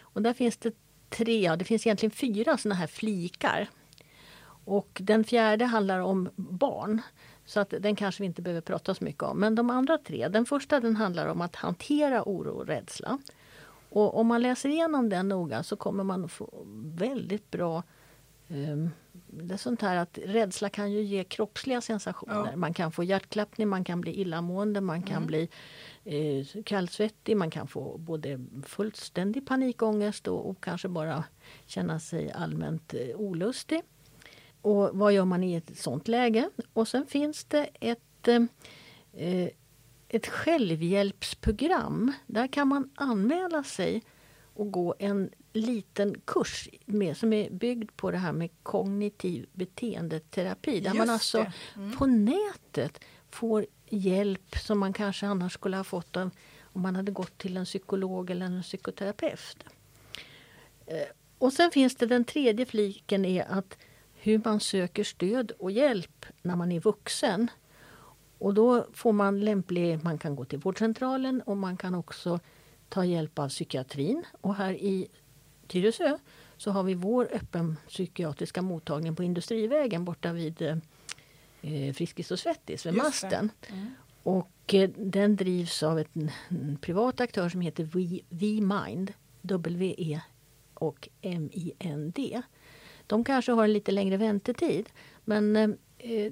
Och 0.00 0.22
där 0.22 0.32
finns 0.32 0.56
det 0.56 0.74
tre, 1.08 1.40
ja, 1.40 1.56
det 1.56 1.64
finns 1.64 1.86
egentligen 1.86 2.10
fyra 2.10 2.58
såna 2.58 2.74
här 2.74 2.86
flikar. 2.86 3.68
Och 4.64 4.98
den 5.00 5.24
fjärde 5.24 5.64
handlar 5.64 6.00
om 6.00 6.28
barn. 6.36 7.02
Så 7.44 7.60
att 7.60 7.74
den 7.80 7.96
kanske 7.96 8.22
vi 8.22 8.26
inte 8.26 8.42
behöver 8.42 8.60
prata 8.60 8.94
så 8.94 9.04
mycket 9.04 9.22
om. 9.22 9.40
Men 9.40 9.54
de 9.54 9.70
andra 9.70 9.98
tre, 9.98 10.28
den 10.28 10.46
första 10.46 10.80
den 10.80 10.96
handlar 10.96 11.26
om 11.26 11.40
att 11.40 11.56
hantera 11.56 12.22
oro 12.26 12.50
och 12.50 12.66
rädsla. 12.66 13.18
Och 13.90 14.18
om 14.18 14.26
man 14.26 14.42
läser 14.42 14.68
igenom 14.68 15.08
den 15.08 15.28
noga 15.28 15.62
så 15.62 15.76
kommer 15.76 16.04
man 16.04 16.28
få 16.28 16.66
väldigt 16.94 17.50
bra 17.50 17.82
um, 18.48 18.90
det 19.30 19.54
är 19.54 19.58
sånt 19.58 19.82
här 19.82 19.96
att 19.96 20.18
rädsla 20.24 20.68
kan 20.68 20.92
ju 20.92 21.02
ge 21.02 21.24
kroppsliga 21.24 21.80
sensationer. 21.80 22.50
Ja. 22.50 22.56
Man 22.56 22.74
kan 22.74 22.92
få 22.92 23.04
hjärtklappning, 23.04 23.68
man 23.68 23.84
kan 23.84 24.00
bli 24.00 24.20
illamående, 24.20 24.80
man 24.80 25.02
kan 25.02 25.16
mm. 25.16 25.26
bli 25.26 25.48
eh, 26.04 26.62
kallsvettig, 26.64 27.36
man 27.36 27.50
kan 27.50 27.68
få 27.68 27.98
både 27.98 28.40
fullständig 28.66 29.46
panikångest 29.46 30.28
och, 30.28 30.50
och 30.50 30.64
kanske 30.64 30.88
bara 30.88 31.24
känna 31.66 32.00
sig 32.00 32.32
allmänt 32.32 32.94
eh, 32.94 33.16
olustig. 33.16 33.82
Och 34.62 34.90
vad 34.92 35.12
gör 35.12 35.24
man 35.24 35.44
i 35.44 35.54
ett 35.54 35.78
sånt 35.78 36.08
läge? 36.08 36.50
Och 36.72 36.88
sen 36.88 37.06
finns 37.06 37.44
det 37.44 37.64
ett 37.80 38.28
eh, 39.12 39.48
ett 40.08 40.26
självhjälpsprogram. 40.26 42.12
Där 42.26 42.46
kan 42.46 42.68
man 42.68 42.90
anmäla 42.94 43.64
sig 43.64 44.02
och 44.54 44.72
gå 44.72 44.94
en 44.98 45.30
liten 45.52 46.20
kurs 46.24 46.68
med, 46.86 47.16
som 47.16 47.32
är 47.32 47.50
byggd 47.50 47.90
på 47.96 48.10
det 48.10 48.18
här 48.18 48.32
med 48.32 48.50
kognitiv 48.62 49.46
beteendeterapi. 49.52 50.80
Där 50.80 50.90
Just 50.90 50.98
man 50.98 51.10
alltså 51.10 51.46
mm. 51.76 51.96
på 51.96 52.06
nätet 52.06 53.04
får 53.30 53.66
hjälp 53.88 54.56
som 54.56 54.78
man 54.78 54.92
kanske 54.92 55.26
annars 55.26 55.52
skulle 55.52 55.76
ha 55.76 55.84
fått 55.84 56.16
av, 56.16 56.30
om 56.62 56.82
man 56.82 56.96
hade 56.96 57.12
gått 57.12 57.38
till 57.38 57.56
en 57.56 57.64
psykolog 57.64 58.30
eller 58.30 58.46
en 58.46 58.62
psykoterapeut. 58.62 59.64
Eh, 60.86 61.08
och 61.38 61.52
sen 61.52 61.70
finns 61.70 61.96
det 61.96 62.06
den 62.06 62.24
tredje 62.24 62.66
fliken 62.66 63.24
är 63.24 63.44
att 63.44 63.78
hur 64.14 64.40
man 64.44 64.60
söker 64.60 65.04
stöd 65.04 65.50
och 65.58 65.70
hjälp 65.70 66.26
när 66.42 66.56
man 66.56 66.72
är 66.72 66.80
vuxen. 66.80 67.50
Och 68.38 68.54
då 68.54 68.86
får 68.92 69.12
man 69.12 69.40
lämplig, 69.40 70.04
man 70.04 70.18
kan 70.18 70.36
gå 70.36 70.44
till 70.44 70.58
vårdcentralen 70.58 71.42
och 71.42 71.56
man 71.56 71.76
kan 71.76 71.94
också 71.94 72.40
ta 72.88 73.04
hjälp 73.04 73.38
av 73.38 73.48
psykiatrin. 73.48 74.24
Och 74.40 74.54
här 74.54 74.72
i 74.72 75.08
Tyresö 75.66 76.18
så 76.56 76.70
har 76.70 76.82
vi 76.82 76.94
vår 76.94 77.28
öppen 77.32 77.76
psykiatriska 77.88 78.62
mottagning 78.62 79.16
på 79.16 79.22
Industrivägen 79.22 80.04
borta 80.04 80.32
vid 80.32 80.62
eh, 81.60 81.92
Friskis 81.92 82.30
och 82.30 82.38
Svettis, 82.38 82.86
vid 82.86 82.94
Masten. 82.94 83.50
Mm. 83.68 83.90
Och 84.22 84.74
eh, 84.74 84.90
den 84.96 85.36
drivs 85.36 85.82
av 85.82 85.98
en, 85.98 86.30
en 86.48 86.78
privat 86.80 87.20
aktör 87.20 87.48
som 87.48 87.60
heter 87.60 87.88
V-Mind, 88.28 89.12
W-E 89.42 90.20
och 90.74 91.08
M-I-N-D. 91.22 92.42
De 93.06 93.24
kanske 93.24 93.52
har 93.52 93.64
en 93.64 93.72
lite 93.72 93.92
längre 93.92 94.16
väntetid 94.16 94.88
men 95.24 95.56
eh, 95.56 95.68
Eh, 95.68 95.74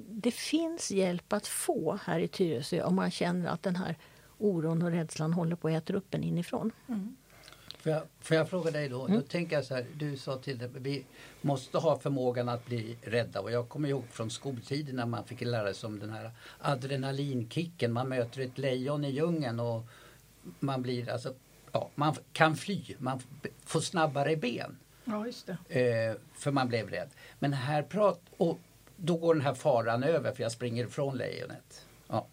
det 0.07 0.31
finns 0.31 0.91
hjälp 0.91 1.33
att 1.33 1.47
få 1.47 1.99
här 2.03 2.19
i 2.19 2.27
Tyresö 2.27 2.83
om 2.83 2.95
man 2.95 3.11
känner 3.11 3.49
att 3.49 3.63
den 3.63 3.75
här 3.75 3.95
oron 4.37 4.81
och 4.81 4.91
rädslan 4.91 5.33
håller 5.33 5.55
på 5.55 5.67
att 5.67 5.73
äta 5.73 5.93
upp 5.93 6.13
en 6.13 6.23
inifrån. 6.23 6.71
Mm. 6.87 7.15
Får 7.77 7.91
jag, 7.91 8.03
får 8.19 8.37
jag 8.37 8.49
fråga 8.49 8.71
dig 8.71 8.89
då? 8.89 9.05
Mm. 9.05 9.19
Då 9.19 9.27
tänker 9.27 9.55
jag 9.55 9.65
så 9.65 9.75
här, 9.75 9.85
du 9.93 10.17
sa 10.17 10.37
till 10.37 10.63
att 10.63 10.71
vi 10.71 11.05
måste 11.41 11.77
ha 11.77 11.99
förmågan 11.99 12.49
att 12.49 12.65
bli 12.65 12.97
rädda 13.01 13.41
och 13.41 13.51
jag 13.51 13.69
kommer 13.69 13.89
ihåg 13.89 14.03
från 14.11 14.29
skoltiden 14.29 14.95
när 14.95 15.05
man 15.05 15.23
fick 15.23 15.41
lära 15.41 15.73
sig 15.73 15.87
om 15.87 15.99
den 15.99 16.09
här 16.09 16.31
adrenalinkicken. 16.59 17.93
Man 17.93 18.09
möter 18.09 18.41
ett 18.41 18.57
lejon 18.57 19.05
i 19.05 19.09
djungeln 19.09 19.59
och 19.59 19.83
man 20.59 20.81
blir 20.81 21.09
alltså, 21.09 21.33
ja, 21.71 21.89
man 21.95 22.15
kan 22.33 22.55
fly, 22.55 22.95
man 22.97 23.19
får 23.65 23.79
snabbare 23.79 24.35
ben. 24.35 24.77
Ja, 25.05 25.25
just 25.25 25.49
det. 25.67 25.79
Eh, 25.79 26.15
för 26.33 26.51
man 26.51 26.67
blev 26.67 26.89
rädd. 26.89 27.09
Men 27.39 27.53
här 27.53 27.83
prat, 27.83 28.21
och 28.37 28.59
då 28.97 29.17
går 29.17 29.33
den 29.33 29.43
här 29.43 29.53
faran 29.53 30.03
över 30.03 30.31
för 30.31 30.43
jag 30.43 30.51
springer 30.51 30.85
ifrån 30.85 31.17
lejonet. 31.17 31.85
Ja. 32.07 32.27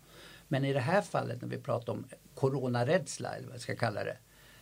Men 0.49 0.65
i 0.65 0.73
det 0.73 0.81
här 0.81 1.03
fallet 1.03 1.43
när 1.43 1.49
vi 1.49 1.59
pratar 1.59 1.93
om 1.93 2.05
coronarädsla, 2.35 3.37
eller 3.37 3.47
vad 3.47 3.55
jag 3.55 3.61
ska 3.61 3.77
kalla 3.77 4.05
det. 4.05 4.17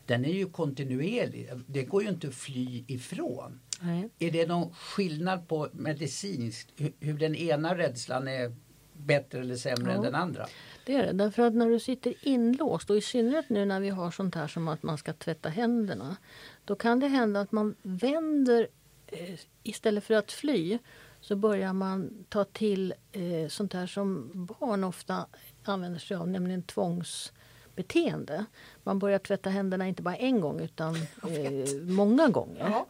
Den 0.06 0.24
är 0.24 0.32
ju 0.32 0.50
kontinuerlig. 0.50 1.50
Det 1.66 1.84
går 1.84 2.02
ju 2.02 2.08
inte 2.08 2.28
att 2.28 2.34
fly 2.34 2.84
ifrån. 2.86 3.60
Nej. 3.80 4.08
Är 4.18 4.30
det 4.30 4.46
någon 4.46 4.74
skillnad 4.74 5.48
på 5.48 5.68
medicinskt 5.72 6.68
hur 7.00 7.18
den 7.18 7.34
ena 7.34 7.78
rädslan 7.78 8.28
är 8.28 8.54
bättre 8.92 9.40
eller 9.40 9.56
sämre 9.56 9.90
ja. 9.90 9.96
än 9.96 10.02
den 10.02 10.14
andra. 10.14 10.46
Det 10.86 10.94
är 10.94 11.06
det, 11.06 11.12
därför 11.12 11.42
att 11.42 11.54
när 11.54 11.68
du 11.68 11.80
sitter 11.80 12.14
inlåst 12.22 12.90
och 12.90 12.96
i 12.96 13.00
synnerhet 13.00 13.48
nu 13.48 13.64
när 13.64 13.80
vi 13.80 13.88
har 13.88 14.10
sånt 14.10 14.34
här 14.34 14.46
som 14.46 14.68
att 14.68 14.82
man 14.82 14.98
ska 14.98 15.12
tvätta 15.12 15.48
händerna. 15.48 16.16
Då 16.64 16.76
kan 16.76 17.00
det 17.00 17.08
hända 17.08 17.40
att 17.40 17.52
man 17.52 17.74
vänder 17.82 18.68
eh, 19.06 19.38
istället 19.62 20.04
för 20.04 20.14
att 20.14 20.32
fly 20.32 20.78
så 21.22 21.37
börjar 21.37 21.72
man 21.72 22.24
ta 22.28 22.44
till 22.44 22.94
eh, 23.12 23.48
sånt 23.48 23.72
här 23.72 23.87
som 23.87 24.30
barn 24.35 24.85
ofta 24.85 25.26
använder 25.64 26.00
sig 26.00 26.16
av, 26.16 26.28
nämligen 26.28 26.62
tvångsbeteende. 26.62 28.44
Man 28.82 28.98
börjar 28.98 29.18
tvätta 29.18 29.50
händerna 29.50 29.88
inte 29.88 30.02
bara 30.02 30.16
en 30.16 30.40
gång 30.40 30.61
utan 30.61 30.96
eh, 30.96 31.82
många 31.82 32.28
gånger. 32.28 32.70
Ja. 32.70 32.87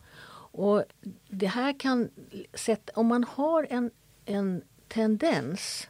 Och 0.55 0.85
det 1.29 1.47
här 1.47 1.81
kan 1.81 2.11
sätta, 2.55 2.93
om 2.95 3.07
man 3.07 3.25
har 3.25 3.67
en, 3.71 3.91
en 4.25 4.63
tendens 4.89 5.89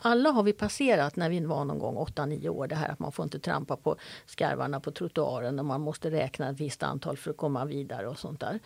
alla 0.00 0.30
har 0.30 0.42
vi 0.42 0.52
passerat 0.52 1.16
när 1.16 1.30
vi 1.30 1.40
var 1.40 1.64
någon 1.64 1.78
gång 1.78 1.96
8-9 1.96 2.48
år 2.48 2.66
det 2.66 2.74
här 2.74 2.88
att 2.88 2.98
man 2.98 3.12
får 3.12 3.22
inte 3.22 3.38
trampa 3.38 3.76
på 3.76 3.96
skarvarna 4.26 4.80
på 4.80 4.90
trottoaren 4.90 5.58
och 5.58 5.64
man 5.64 5.80
måste 5.80 6.10
räkna 6.10 6.50
ett 6.50 6.60
visst 6.60 6.82
antal 6.82 7.16
för 7.16 7.30
att 7.30 7.36
komma 7.36 7.64
vidare 7.64 8.08
och 8.08 8.18
sånt 8.18 8.40
där. 8.40 8.60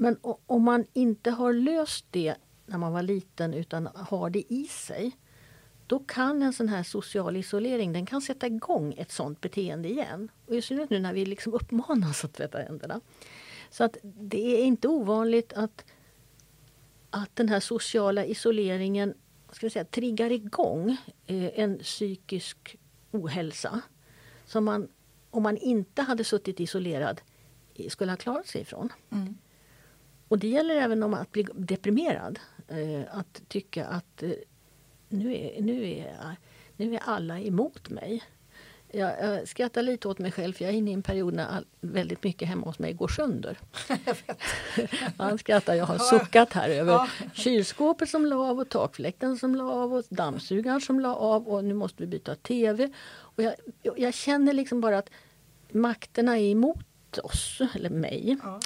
Men 0.00 0.16
om 0.46 0.62
man 0.62 0.84
inte 0.92 1.30
har 1.30 1.52
löst 1.52 2.06
det 2.10 2.34
när 2.66 2.78
man 2.78 2.92
var 2.92 3.02
liten 3.02 3.54
utan 3.54 3.86
har 3.94 4.30
det 4.30 4.52
i 4.52 4.64
sig 4.64 5.16
då 5.86 5.98
kan 5.98 6.42
en 6.42 6.52
sån 6.52 6.68
här 6.68 6.82
social 6.82 7.36
isolering 7.36 7.92
den 7.92 8.06
kan 8.06 8.20
sätta 8.20 8.46
igång 8.46 8.94
ett 8.98 9.12
sånt 9.12 9.40
beteende 9.40 9.88
igen. 9.88 10.30
Och 10.46 10.54
I 10.54 10.62
synnerhet 10.62 10.90
nu 10.90 10.98
när 10.98 11.12
vi 11.12 11.26
liksom 11.26 11.54
uppmanas 11.54 12.24
att 12.24 12.32
tvätta 12.32 12.58
händerna. 12.58 13.00
Så 13.70 13.84
att 13.84 13.96
det 14.02 14.60
är 14.60 14.64
inte 14.64 14.88
ovanligt 14.88 15.52
att, 15.52 15.84
att 17.10 17.36
den 17.36 17.48
här 17.48 17.60
sociala 17.60 18.24
isoleringen 18.24 19.14
ska 19.52 19.66
vi 19.66 19.70
säga, 19.70 19.84
triggar 19.84 20.32
igång 20.32 20.96
eh, 21.26 21.60
en 21.60 21.78
psykisk 21.78 22.76
ohälsa 23.10 23.80
som 24.44 24.64
man, 24.64 24.88
om 25.30 25.42
man 25.42 25.56
inte 25.56 26.02
hade 26.02 26.24
suttit 26.24 26.60
isolerad, 26.60 27.20
eh, 27.74 27.88
skulle 27.88 28.12
ha 28.12 28.16
klarat 28.16 28.46
sig 28.46 28.60
ifrån. 28.60 28.92
Mm. 29.10 29.34
Och 30.28 30.38
det 30.38 30.48
gäller 30.48 30.76
även 30.76 31.02
om 31.02 31.14
att 31.14 31.32
bli 31.32 31.46
deprimerad. 31.54 32.38
Eh, 32.68 33.18
att 33.18 33.42
tycka 33.48 33.86
att 33.86 34.22
eh, 34.22 34.30
nu, 35.08 35.34
är, 35.34 35.62
nu, 35.62 35.88
är, 35.88 36.36
nu 36.76 36.94
är 36.94 37.00
alla 37.04 37.40
emot 37.40 37.88
mig. 37.88 38.22
Jag, 38.92 39.12
jag 39.20 39.48
skrattar 39.48 39.82
lite 39.82 40.08
åt 40.08 40.18
mig 40.18 40.32
själv 40.32 40.52
för 40.52 40.64
jag 40.64 40.74
är 40.74 40.78
inne 40.78 40.90
i 40.90 40.94
en 40.94 41.02
period 41.02 41.34
när 41.34 41.46
all, 41.46 41.66
väldigt 41.80 42.24
mycket 42.24 42.48
hemma 42.48 42.66
hos 42.66 42.78
mig 42.78 42.92
går 42.92 43.08
sönder. 43.08 43.58
Han 45.16 45.38
skrattar, 45.38 45.74
jag 45.74 45.86
har 45.86 45.98
suckat 45.98 46.52
här 46.52 46.68
över 46.68 46.92
ja. 46.92 47.08
kylskåpet 47.34 48.08
som 48.08 48.26
la 48.26 48.36
av 48.36 48.58
och 48.60 48.68
takfläkten 48.68 49.38
som 49.38 49.54
la 49.54 49.72
av 49.72 49.94
och 49.94 50.04
dammsugaren 50.08 50.80
som 50.80 51.00
la 51.00 51.14
av 51.14 51.48
och 51.48 51.64
nu 51.64 51.74
måste 51.74 52.02
vi 52.02 52.06
byta 52.06 52.34
TV. 52.34 52.90
Och 53.10 53.42
jag, 53.42 53.54
jag 53.96 54.14
känner 54.14 54.52
liksom 54.52 54.80
bara 54.80 54.98
att 54.98 55.10
makterna 55.72 56.38
är 56.38 56.50
emot 56.50 57.18
oss, 57.22 57.60
eller 57.74 57.90
mig. 57.90 58.38
Ja. 58.42 58.60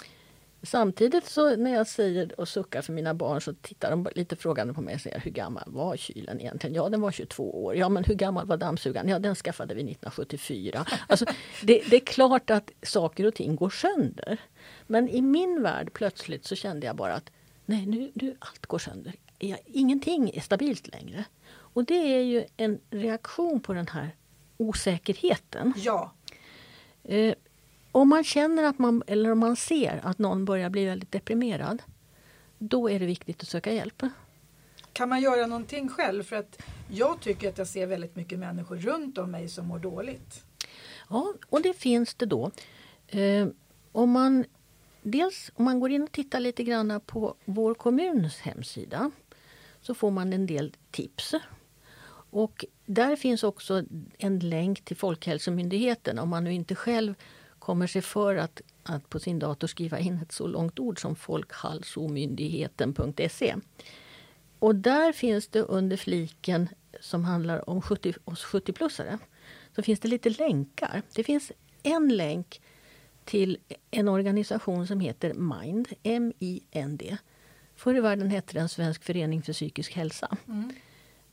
Samtidigt 0.63 1.27
så 1.27 1.57
när 1.57 1.75
jag 1.75 1.87
säger 1.87 2.41
och 2.41 2.49
suckar 2.49 2.83
för 2.83 2.93
mina 2.93 3.15
barn 3.15 3.41
så 3.41 3.53
tittar 3.53 3.91
de 3.91 4.09
lite 4.15 4.37
frågande 4.37 4.75
på 4.75 4.81
mig 4.81 4.95
och 4.95 5.01
säger 5.01 5.21
hur 5.21 5.31
gammal 5.31 5.65
var 5.67 5.97
kylen 5.97 6.41
egentligen? 6.41 6.75
Ja 6.75 6.89
den 6.89 7.01
var 7.01 7.11
22 7.11 7.65
år. 7.65 7.77
Ja 7.77 7.89
men 7.89 8.05
hur 8.05 8.15
gammal 8.15 8.47
var 8.47 8.57
dammsugaren? 8.57 9.09
Ja 9.09 9.19
den 9.19 9.35
skaffade 9.35 9.75
vi 9.75 9.81
1974. 9.81 10.87
Alltså, 11.09 11.27
det, 11.63 11.83
det, 11.91 11.97
är 11.97 12.01
klart 12.01 12.51
att 12.51 12.71
saker 12.83 13.27
och 13.27 13.35
ting 13.35 13.57
går 13.57 13.71
sönder. 13.71 14.39
Men 14.87 15.09
i 15.09 15.23
min 15.23 15.63
värld 15.63 15.93
plötsligt 15.93 16.45
så 16.45 16.55
kände 16.55 16.87
jag 16.87 16.97
bara 16.97 17.15
att 17.15 17.31
nej 17.67 17.87
nu, 17.87 18.11
nu 18.15 18.37
allt 18.39 18.67
går 18.67 18.79
sönder. 18.79 19.15
Ingenting 19.67 20.31
är 20.35 20.41
stabilt 20.41 20.89
längre. 20.89 21.25
Och 21.51 21.85
det 21.85 22.17
är 22.17 22.23
ju 22.23 22.45
en 22.57 22.81
reaktion 22.91 23.61
på 23.61 23.73
den 23.73 23.89
här 23.89 24.17
osäkerheten. 24.57 25.73
Ja. 25.77 26.13
Om 27.93 28.09
man 28.09 28.25
känner 28.25 28.63
att 28.63 28.79
man, 28.79 29.03
eller 29.07 29.33
om 29.33 29.39
man 29.39 29.57
ser 29.57 30.01
att 30.05 30.19
någon 30.19 30.45
börjar 30.45 30.71
bli 30.71 30.85
väldigt 30.85 31.13
deprimerad, 31.13 31.83
då 32.59 32.91
är 32.91 33.01
det 33.01 33.07
viktigt 33.07 33.43
att 33.43 33.49
söka 33.49 33.73
hjälp. 33.73 34.03
Kan 34.93 35.09
man 35.09 35.21
göra 35.21 35.47
någonting 35.47 35.89
själv? 35.89 36.23
För 36.23 36.37
att 36.37 36.63
jag 36.91 37.21
tycker 37.21 37.49
att 37.49 37.59
jag 37.59 37.67
ser 37.67 37.87
väldigt 37.87 38.17
mycket 38.17 38.39
människor 38.39 38.77
runt 38.77 39.19
om 39.19 39.31
mig 39.31 39.49
som 39.49 39.67
mår 39.67 39.79
dåligt. 39.79 40.45
Ja, 41.11 41.35
och 41.49 41.63
det 41.63 41.73
finns 41.73 42.15
det 42.15 42.27
då. 42.27 42.51
Eh, 43.09 43.49
om 43.93 44.11
man, 44.11 44.45
dels 45.03 45.51
om 45.55 45.65
man 45.65 45.81
går 45.81 45.91
in 45.91 46.03
och 46.03 46.13
tittar 46.13 46.41
lite 46.41 46.65
grann 46.65 47.01
på 47.07 47.35
vår 47.45 47.75
kommuns 47.75 48.39
hemsida 48.39 49.11
så 49.81 49.95
får 49.95 50.11
man 50.11 50.33
en 50.33 50.47
del 50.47 50.77
tips. 50.91 51.35
Och 52.31 52.65
där 52.87 53.17
finns 53.17 53.43
också 53.43 53.83
en 54.19 54.39
länk 54.39 54.85
till 54.85 54.97
Folkhälsomyndigheten 54.97 56.19
om 56.19 56.29
man 56.29 56.45
nu 56.45 56.53
inte 56.53 56.75
själv 56.75 57.15
kommer 57.63 57.87
sig 57.87 58.03
för 58.03 58.37
att, 58.37 58.61
att 58.83 59.11
på 59.11 59.19
sin 59.19 59.39
dator 59.39 59.67
skriva 59.67 59.99
in 59.99 60.19
ett 60.23 60.33
så 60.33 60.47
långt 60.47 60.79
ord 60.79 61.01
som 61.01 61.17
folkhalsomyndigheten.se. 61.17 63.57
Och 64.59 64.75
där 64.75 65.13
finns 65.13 65.49
det 65.49 65.61
under 65.61 65.97
fliken 65.97 66.69
som 67.01 67.25
handlar 67.25 67.71
om 67.71 67.83
70, 67.83 68.15
oss 68.25 68.45
70-plussare 68.45 69.19
så 69.77 69.83
finns 69.83 70.01
det 70.01 70.09
lite 70.09 70.31
länkar. 70.31 71.03
Det 71.15 71.25
finns 71.25 71.53
en 71.83 72.17
länk 72.17 72.61
till 73.25 73.59
en 73.91 74.09
organisation 74.09 74.87
som 74.87 75.01
heter 75.01 75.35
MIND, 75.35 75.89
M-I-N-D. 76.03 77.17
Förr 77.75 77.95
i 77.95 78.01
världen 78.01 78.31
hette 78.31 78.55
den 78.55 78.69
Svensk 78.69 79.05
förening 79.05 79.43
för 79.43 79.53
psykisk 79.53 79.93
hälsa. 79.93 80.37
Mm. 80.49 80.73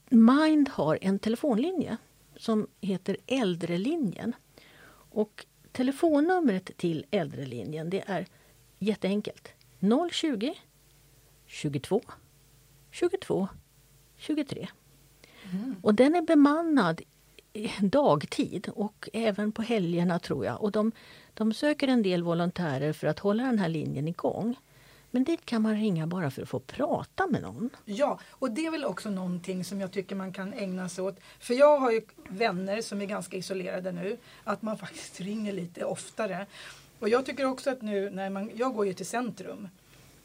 MIND 0.10 0.70
har 0.70 1.00
en 1.02 1.20
telefonlinje 1.20 1.98
som 2.38 2.68
heter 2.82 3.18
Äldrelinjen. 3.28 4.34
Och 5.12 5.46
Telefonnumret 5.72 6.78
till 6.78 7.06
äldrelinjen 7.12 7.90
det 7.90 8.04
är 8.08 8.26
jätteenkelt. 8.80 9.54
020 10.12 10.54
22 11.46 12.02
22 12.92 13.48
23. 14.18 14.68
Mm. 15.52 15.76
Och 15.82 15.96
den 15.96 16.16
är 16.16 16.22
bemannad 16.22 17.02
dagtid 17.80 18.70
och 18.76 19.10
även 19.14 19.52
på 19.52 19.62
helgerna 19.62 20.20
tror 20.20 20.46
jag. 20.46 20.62
Och 20.62 20.72
de, 20.72 20.92
de 21.34 21.54
söker 21.54 21.88
en 21.88 22.04
del 22.04 22.24
volontärer 22.24 22.94
för 22.94 23.08
att 23.08 23.20
hålla 23.20 23.44
den 23.44 23.60
här 23.60 23.70
linjen 23.70 24.08
igång. 24.08 24.56
Men 25.12 25.24
dit 25.24 25.46
kan 25.46 25.62
man 25.62 25.76
ringa 25.76 26.08
bara 26.08 26.32
för 26.32 26.42
att 26.42 26.50
få 26.50 26.60
prata 26.60 27.28
med 27.28 27.42
någon. 27.42 27.70
Ja, 27.86 28.20
och 28.30 28.52
det 28.52 28.66
är 28.66 28.72
väl 28.72 28.86
också 28.86 29.10
någonting 29.10 29.64
som 29.64 29.82
jag 29.82 29.92
tycker 29.92 30.16
man 30.16 30.34
kan 30.34 30.54
ägna 30.54 30.90
sig 30.90 31.04
åt. 31.04 31.20
För 31.40 31.54
jag 31.54 31.80
har 31.80 31.92
ju 31.92 32.02
vänner 32.30 32.82
som 32.82 33.02
är 33.02 33.06
ganska 33.06 33.38
isolerade 33.38 33.92
nu. 33.92 34.18
Att 34.44 34.62
man 34.62 34.78
faktiskt 34.78 35.20
ringer 35.20 35.54
lite 35.54 35.86
oftare. 35.86 36.46
Och 37.00 37.10
jag 37.10 37.26
tycker 37.26 37.46
också 37.46 37.70
att 37.70 37.82
nu 37.82 38.10
när 38.10 38.30
man, 38.30 38.52
jag 38.56 38.74
går 38.74 38.86
ju 38.86 38.94
till 38.94 39.06
centrum 39.06 39.68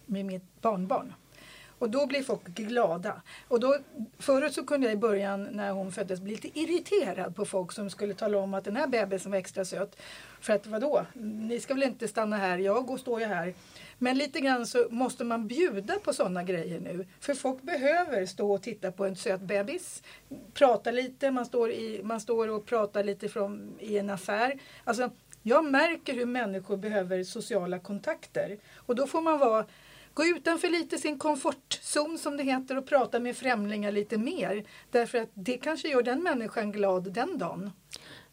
med 0.06 0.24
mitt 0.24 0.60
barnbarn. 0.60 1.12
Och 1.78 1.90
då 1.90 2.06
blir 2.06 2.22
folk 2.22 2.44
glada. 2.44 3.22
Och 3.48 3.60
då, 3.60 3.78
förut 4.18 4.54
så 4.54 4.64
kunde 4.66 4.86
jag 4.86 4.94
i 4.94 4.96
början 4.96 5.44
när 5.44 5.70
hon 5.70 5.92
föddes 5.92 6.20
bli 6.20 6.32
lite 6.32 6.58
irriterad 6.58 7.36
på 7.36 7.44
folk 7.44 7.72
som 7.72 7.90
skulle 7.90 8.14
tala 8.14 8.38
om 8.38 8.54
att 8.54 8.64
den 8.64 8.76
här 8.76 8.86
bebisen 8.86 9.30
var 9.30 9.38
extra 9.38 9.64
söt. 9.64 9.96
För 10.40 10.52
att 10.52 10.66
vadå, 10.66 11.06
ni 11.14 11.60
ska 11.60 11.74
väl 11.74 11.82
inte 11.82 12.08
stanna 12.08 12.36
här, 12.36 12.58
jag 12.58 12.86
går, 12.86 12.98
står 12.98 13.20
ju 13.20 13.26
här. 13.26 13.54
Men 14.04 14.18
lite 14.18 14.40
grann 14.40 14.66
så 14.66 14.86
måste 14.90 15.24
man 15.24 15.48
bjuda 15.48 15.94
på 15.98 16.12
sådana 16.12 16.42
grejer 16.42 16.80
nu. 16.80 17.06
För 17.20 17.34
folk 17.34 17.62
behöver 17.62 18.26
stå 18.26 18.52
och 18.52 18.62
titta 18.62 18.92
på 18.92 19.04
en 19.04 19.16
söt 19.16 19.40
bebis. 19.40 20.02
Prata 20.54 20.90
lite, 20.90 21.30
man 21.30 21.46
står, 21.46 21.70
i, 21.70 22.00
man 22.02 22.20
står 22.20 22.48
och 22.48 22.66
pratar 22.66 23.04
lite 23.04 23.28
från, 23.28 23.74
i 23.80 23.98
en 23.98 24.10
affär. 24.10 24.60
Alltså, 24.84 25.10
jag 25.42 25.64
märker 25.64 26.14
hur 26.14 26.26
människor 26.26 26.76
behöver 26.76 27.24
sociala 27.24 27.78
kontakter. 27.78 28.58
Och 28.76 28.94
då 28.94 29.06
får 29.06 29.20
man 29.20 29.38
vara 29.38 29.66
Gå 30.14 30.24
utanför 30.24 30.68
lite 30.68 30.98
sin 30.98 31.18
komfortzon 31.18 32.18
som 32.18 32.36
det 32.36 32.42
heter 32.42 32.78
och 32.78 32.86
prata 32.86 33.20
med 33.20 33.36
främlingar 33.36 33.92
lite 33.92 34.18
mer. 34.18 34.64
Därför 34.90 35.18
att 35.18 35.30
det 35.34 35.56
kanske 35.58 35.88
gör 35.88 36.02
den 36.02 36.22
människan 36.22 36.72
glad 36.72 37.12
den 37.12 37.38
dagen. 37.38 37.70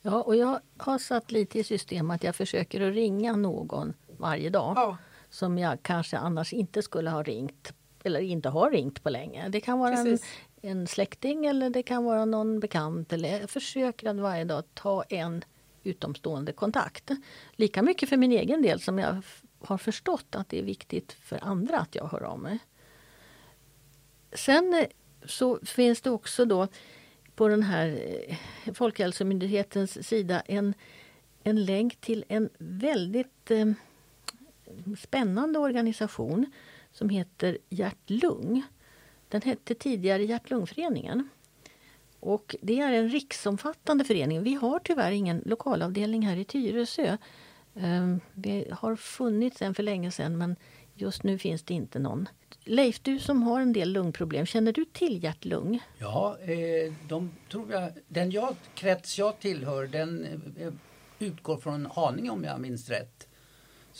Ja, 0.01 0.21
och 0.21 0.35
jag 0.35 0.59
har 0.77 0.97
satt 0.97 1.31
lite 1.31 1.59
i 1.59 1.63
system 1.63 2.11
att 2.11 2.23
jag 2.23 2.35
försöker 2.35 2.81
att 2.81 2.93
ringa 2.93 3.35
någon 3.35 3.93
varje 4.17 4.49
dag. 4.49 4.73
Ja 4.75 4.97
som 5.31 5.57
jag 5.57 5.83
kanske 5.83 6.17
annars 6.17 6.53
inte 6.53 6.81
skulle 6.81 7.09
ha 7.09 7.23
ringt 7.23 7.73
eller 8.03 8.19
inte 8.19 8.49
har 8.49 8.71
ringt 8.71 9.03
på 9.03 9.09
länge. 9.09 9.49
Det 9.49 9.61
kan 9.61 9.79
vara 9.79 9.93
en, 9.93 10.19
en 10.61 10.87
släkting 10.87 11.45
eller 11.45 11.69
det 11.69 11.83
kan 11.83 12.03
vara 12.03 12.25
någon 12.25 12.59
bekant. 12.59 13.13
Eller 13.13 13.39
jag 13.39 13.49
försöker 13.49 14.09
att 14.09 14.15
varje 14.15 14.43
dag 14.43 14.63
ta 14.73 15.03
en 15.03 15.43
utomstående 15.83 16.53
kontakt. 16.53 17.11
Lika 17.51 17.81
mycket 17.81 18.09
för 18.09 18.17
min 18.17 18.31
egen 18.31 18.61
del 18.61 18.79
som 18.79 18.99
jag 18.99 19.21
har 19.59 19.77
förstått 19.77 20.35
att 20.35 20.49
det 20.49 20.59
är 20.59 20.63
viktigt 20.63 21.11
för 21.11 21.39
andra 21.43 21.79
att 21.79 21.95
jag 21.95 22.07
hör 22.07 22.23
av 22.23 22.39
mig. 22.39 22.59
Sen 24.33 24.73
eh, 24.73 24.85
så 25.25 25.59
finns 25.65 26.01
det 26.01 26.11
också 26.11 26.45
då 26.45 26.67
på 27.35 27.47
den 27.47 27.63
här 27.63 28.03
eh, 28.27 28.73
Folkhälsomyndighetens 28.73 30.07
sida 30.07 30.39
en, 30.39 30.73
en 31.43 31.65
länk 31.65 31.95
till 32.01 32.25
en 32.27 32.49
väldigt 32.57 33.51
eh, 33.51 33.65
spännande 34.99 35.59
organisation 35.59 36.45
som 36.91 37.09
heter 37.09 37.57
Hjärt-Lung 37.69 38.63
Den 39.29 39.41
hette 39.41 39.75
tidigare 39.75 40.23
Hjärt-Lungföreningen. 40.23 41.29
Och 42.19 42.55
det 42.61 42.79
är 42.79 42.91
en 42.93 43.09
riksomfattande 43.09 44.03
förening. 44.03 44.43
Vi 44.43 44.53
har 44.53 44.79
tyvärr 44.79 45.11
ingen 45.11 45.41
lokalavdelning 45.45 46.21
här 46.27 46.37
i 46.37 46.45
Tyresö. 46.45 47.17
Ehm, 47.75 48.19
Vi 48.33 48.67
har 48.71 48.95
funnits 48.95 49.61
en 49.61 49.73
för 49.73 49.83
länge 49.83 50.11
sedan 50.11 50.37
men 50.37 50.55
just 50.93 51.23
nu 51.23 51.37
finns 51.37 51.63
det 51.63 51.73
inte 51.73 51.99
någon. 51.99 52.29
Leif, 52.63 52.99
du 53.01 53.19
som 53.19 53.43
har 53.43 53.61
en 53.61 53.73
del 53.73 53.91
lungproblem, 53.91 54.45
känner 54.45 54.73
du 54.73 54.85
till 54.85 55.23
hjärt-lung? 55.23 55.79
Ja, 55.97 56.37
eh, 56.41 56.93
de 57.07 57.31
tror 57.51 57.71
jag, 57.71 57.91
den 58.07 58.31
jag, 58.31 58.55
krets 58.75 59.17
jag 59.17 59.39
tillhör 59.39 59.87
den 59.87 60.25
eh, 60.57 60.73
utgår 61.19 61.57
från 61.57 61.85
Haninge 61.85 62.29
om 62.29 62.43
jag 62.43 62.59
minns 62.61 62.89
rätt. 62.89 63.27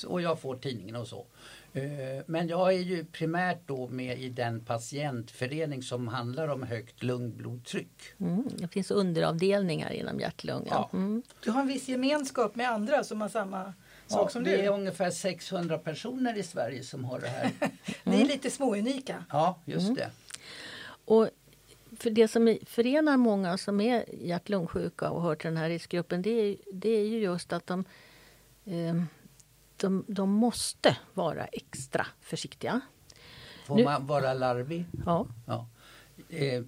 Och 0.08 0.22
jag 0.22 0.40
får 0.40 0.56
tidningen 0.56 0.96
och 0.96 1.08
så. 1.08 1.26
Eh, 1.74 2.24
men 2.26 2.48
jag 2.48 2.74
är 2.74 2.80
ju 2.80 3.06
primärt 3.06 3.60
då 3.66 3.88
med 3.88 4.22
i 4.22 4.30
den 4.30 4.66
patientförening 4.66 5.84
som 5.84 6.08
handlar 6.08 6.48
om 6.48 6.64
högt 6.64 7.04
lungblodtryck. 7.04 8.02
Mm, 8.20 8.44
det 8.58 8.68
finns 8.68 8.92
underavdelningar 8.92 9.92
inom 9.92 10.20
hjärt-lungan. 10.20 10.68
Ja. 10.70 10.90
Mm. 10.94 11.24
Du 11.44 11.52
har 11.52 11.62
en 11.62 11.68
viss 11.68 11.88
gemenskap 11.88 12.56
med 12.56 12.70
andra 12.70 13.04
som 13.04 13.22
har 13.22 13.30
samma 13.30 13.74
sak 14.08 14.26
ja, 14.26 14.30
som 14.30 14.44
du? 14.44 14.52
Det 14.52 14.66
är 14.66 14.72
ungefär 14.72 15.12
600 15.12 15.78
personer 15.78 16.38
i 16.38 16.44
Sverige 16.44 16.84
som 16.84 17.06
har 17.06 17.20
det 17.20 17.28
här. 17.28 17.52
Ni 18.04 18.22
är 18.22 18.26
lite 18.26 18.50
småunika. 18.50 19.26
Ja, 19.30 19.60
just 19.66 19.86
mm. 19.86 19.96
det. 19.96 20.10
Och 21.06 21.30
för 21.98 22.10
det 22.10 22.28
som 22.28 22.58
förenar 22.66 23.18
många 23.18 23.58
som 23.58 23.82
är 23.82 24.06
hjärt-lungsjuka 24.22 25.10
och 25.10 25.22
hör 25.22 25.36
till 25.36 25.48
den 25.48 25.58
här 25.58 25.70
riskgruppen 25.70 26.22
det 26.22 26.30
är, 26.30 26.58
det 26.74 26.90
är 26.90 27.08
ju 27.08 27.20
just 27.20 27.54
att 27.54 27.68
de 27.68 27.86
eh, 28.66 29.04
de, 29.82 30.06
de 30.08 30.30
måste 30.30 30.98
vara 31.14 31.46
extra 31.46 32.08
försiktiga. 32.22 32.82
Får 33.66 33.76
nu, 33.76 33.84
man 33.84 34.08
vara 34.08 34.34
larvig? 34.34 34.86
Ja. 35.06 35.28
ja. 35.48 35.68
Eh, 36.30 36.64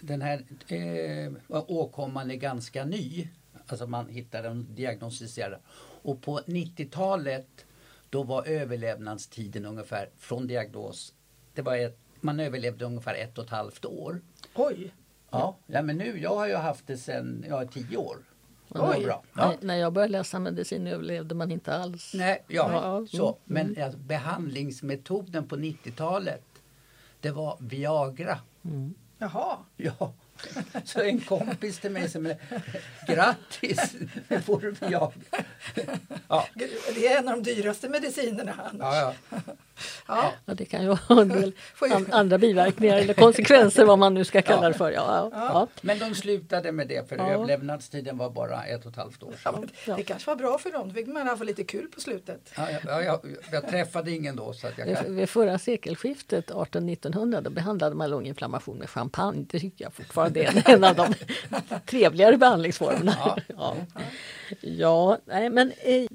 den 0.00 0.22
här 0.22 0.44
eh, 0.68 1.32
åkomman 1.48 2.30
är 2.30 2.34
ganska 2.34 2.84
ny. 2.84 3.28
Alltså 3.66 3.86
man 3.86 4.08
hittar 4.08 4.42
den 4.42 4.74
diagnostiserad. 4.74 5.60
Och 6.02 6.22
på 6.22 6.38
90-talet 6.38 7.66
då 8.10 8.22
var 8.22 8.46
överlevnadstiden 8.46 9.66
ungefär 9.66 10.10
från 10.18 10.46
diagnos, 10.46 11.14
det 11.54 11.62
var 11.62 11.76
ett, 11.76 11.98
man 12.20 12.40
överlevde 12.40 12.84
ungefär 12.84 13.14
ett 13.14 13.38
och 13.38 13.44
ett 13.44 13.50
halvt 13.50 13.84
år. 13.84 14.20
Oj! 14.54 14.94
Ja, 15.30 15.56
ja 15.66 15.82
men 15.82 15.98
nu, 15.98 16.20
jag 16.20 16.36
har 16.36 16.48
ju 16.48 16.54
haft 16.54 16.86
det 16.86 16.96
sedan, 16.96 17.44
ja 17.48 17.66
tio 17.66 17.96
år. 17.96 18.16
Oj. 18.74 19.04
Bra. 19.04 19.22
Ja. 19.36 19.54
När 19.60 19.76
jag 19.76 19.92
började 19.92 20.12
läsa 20.12 20.38
medicin 20.38 20.86
överlevde 20.86 21.34
man 21.34 21.50
inte 21.50 21.74
alls. 21.74 22.12
Nej, 22.14 22.44
ja, 22.48 22.70
ja. 22.72 23.06
så. 23.06 23.26
Mm. 23.26 23.38
Men 23.44 23.84
alltså, 23.84 23.98
behandlingsmetoden 23.98 25.48
på 25.48 25.56
90-talet 25.56 26.44
det 27.20 27.30
var 27.30 27.56
Viagra. 27.60 28.38
Mm. 28.64 28.94
Jaha. 29.18 29.56
Ja. 29.76 30.12
Så 30.84 31.00
en 31.00 31.20
kompis 31.20 31.78
till 31.78 31.90
mig 31.90 32.08
som 32.08 32.26
är 32.26 32.36
grattis, 33.06 33.94
nu 34.28 34.40
får 34.40 34.60
du 34.60 34.70
Viagra. 34.70 35.12
Ja. 36.28 36.46
Det 36.94 37.06
är 37.06 37.18
en 37.18 37.28
av 37.28 37.42
de 37.42 37.54
dyraste 37.54 37.88
medicinerna 37.88 38.54
annars. 38.58 38.94
Ja, 38.94 39.14
ja. 39.30 39.38
Ja. 40.08 40.32
ja. 40.46 40.54
det 40.54 40.64
kan 40.64 40.82
ju 40.82 40.88
ha 40.88 41.20
en 41.20 41.28
del 41.28 41.52
andra 42.10 42.38
biverkningar 42.38 42.96
eller 42.96 43.14
konsekvenser 43.14 43.84
vad 43.84 43.98
man 43.98 44.14
nu 44.14 44.24
ska 44.24 44.42
kalla 44.42 44.68
det 44.68 44.74
för. 44.74 44.92
Ja, 44.92 45.30
ja. 45.32 45.68
Men 45.80 45.98
de 45.98 46.14
slutade 46.14 46.72
med 46.72 46.88
det 46.88 47.08
för 47.08 47.16
överlevnadstiden 47.16 48.18
var 48.18 48.30
bara 48.30 48.64
ett 48.64 48.84
och 48.84 48.90
ett 48.90 48.96
halvt 48.96 49.22
år. 49.22 49.34
Ja, 49.44 49.94
det 49.96 50.02
kanske 50.02 50.30
var 50.30 50.36
bra 50.36 50.58
för 50.58 50.70
dem, 50.70 50.88
då 50.88 50.94
fick 50.94 51.06
man 51.06 51.16
i 51.16 51.20
alla 51.20 51.36
fall 51.36 51.46
lite 51.46 51.64
kul 51.64 51.88
på 51.88 52.00
slutet. 52.00 52.52
Ja, 52.56 52.68
ja, 52.84 53.02
jag, 53.02 53.20
jag 53.52 53.68
träffade 53.68 54.10
ingen 54.10 54.36
då. 54.36 54.52
Så 54.52 54.66
att 54.66 54.78
jag 54.78 54.96
kan... 54.96 55.16
Vid 55.16 55.28
förra 55.28 55.58
sekelskiftet, 55.58 56.50
1800-1900, 56.50 57.40
då 57.40 57.50
behandlade 57.50 57.94
man 57.94 58.10
lunginflamation 58.10 58.78
med 58.78 58.90
champagne. 58.90 59.46
Det 59.50 59.60
tycker 59.60 59.84
jag 59.84 59.94
fortfarande 59.94 60.42
är 60.44 60.70
en 60.70 60.84
av 60.84 60.94
de 60.94 61.14
trevligare 61.86 62.36
behandlingsformerna. 62.36 63.36
Ja, 64.60 65.18
nej, 65.24 65.50
men 65.50 65.72
eh, 65.82 66.06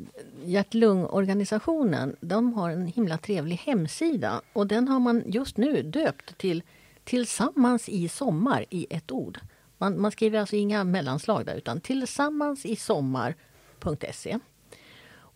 Hjärt-lungorganisationen 0.43 2.15
de 2.21 2.53
har 2.53 2.69
en 2.69 2.87
himla 2.87 3.17
trevlig 3.17 3.55
hemsida 3.55 4.41
och 4.53 4.67
den 4.67 4.87
har 4.87 4.99
man 4.99 5.23
just 5.25 5.57
nu 5.57 5.81
döpt 5.81 6.37
till 6.37 6.63
Tillsammans 7.03 7.89
i 7.89 8.09
sommar 8.09 8.65
i 8.69 8.87
ett 8.89 9.11
ord. 9.11 9.39
Man, 9.77 10.01
man 10.01 10.11
skriver 10.11 10.39
alltså 10.39 10.55
inga 10.55 10.83
mellanslag 10.83 11.45
där 11.45 11.55
utan 11.55 11.81
tillsammansisommar.se. 11.81 14.39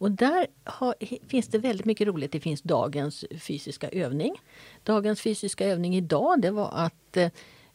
Och 0.02 0.12
där 0.12 0.48
har, 0.64 0.96
finns 1.28 1.48
det 1.48 1.58
väldigt 1.58 1.86
mycket 1.86 2.08
roligt. 2.08 2.32
Det 2.32 2.40
finns 2.40 2.62
dagens 2.62 3.26
fysiska 3.40 3.90
övning. 3.90 4.36
Dagens 4.84 5.22
fysiska 5.22 5.66
övning 5.66 5.96
idag 5.96 6.42
det 6.42 6.52
var 6.52 6.72
att 6.74 7.18
eh, 7.18 7.30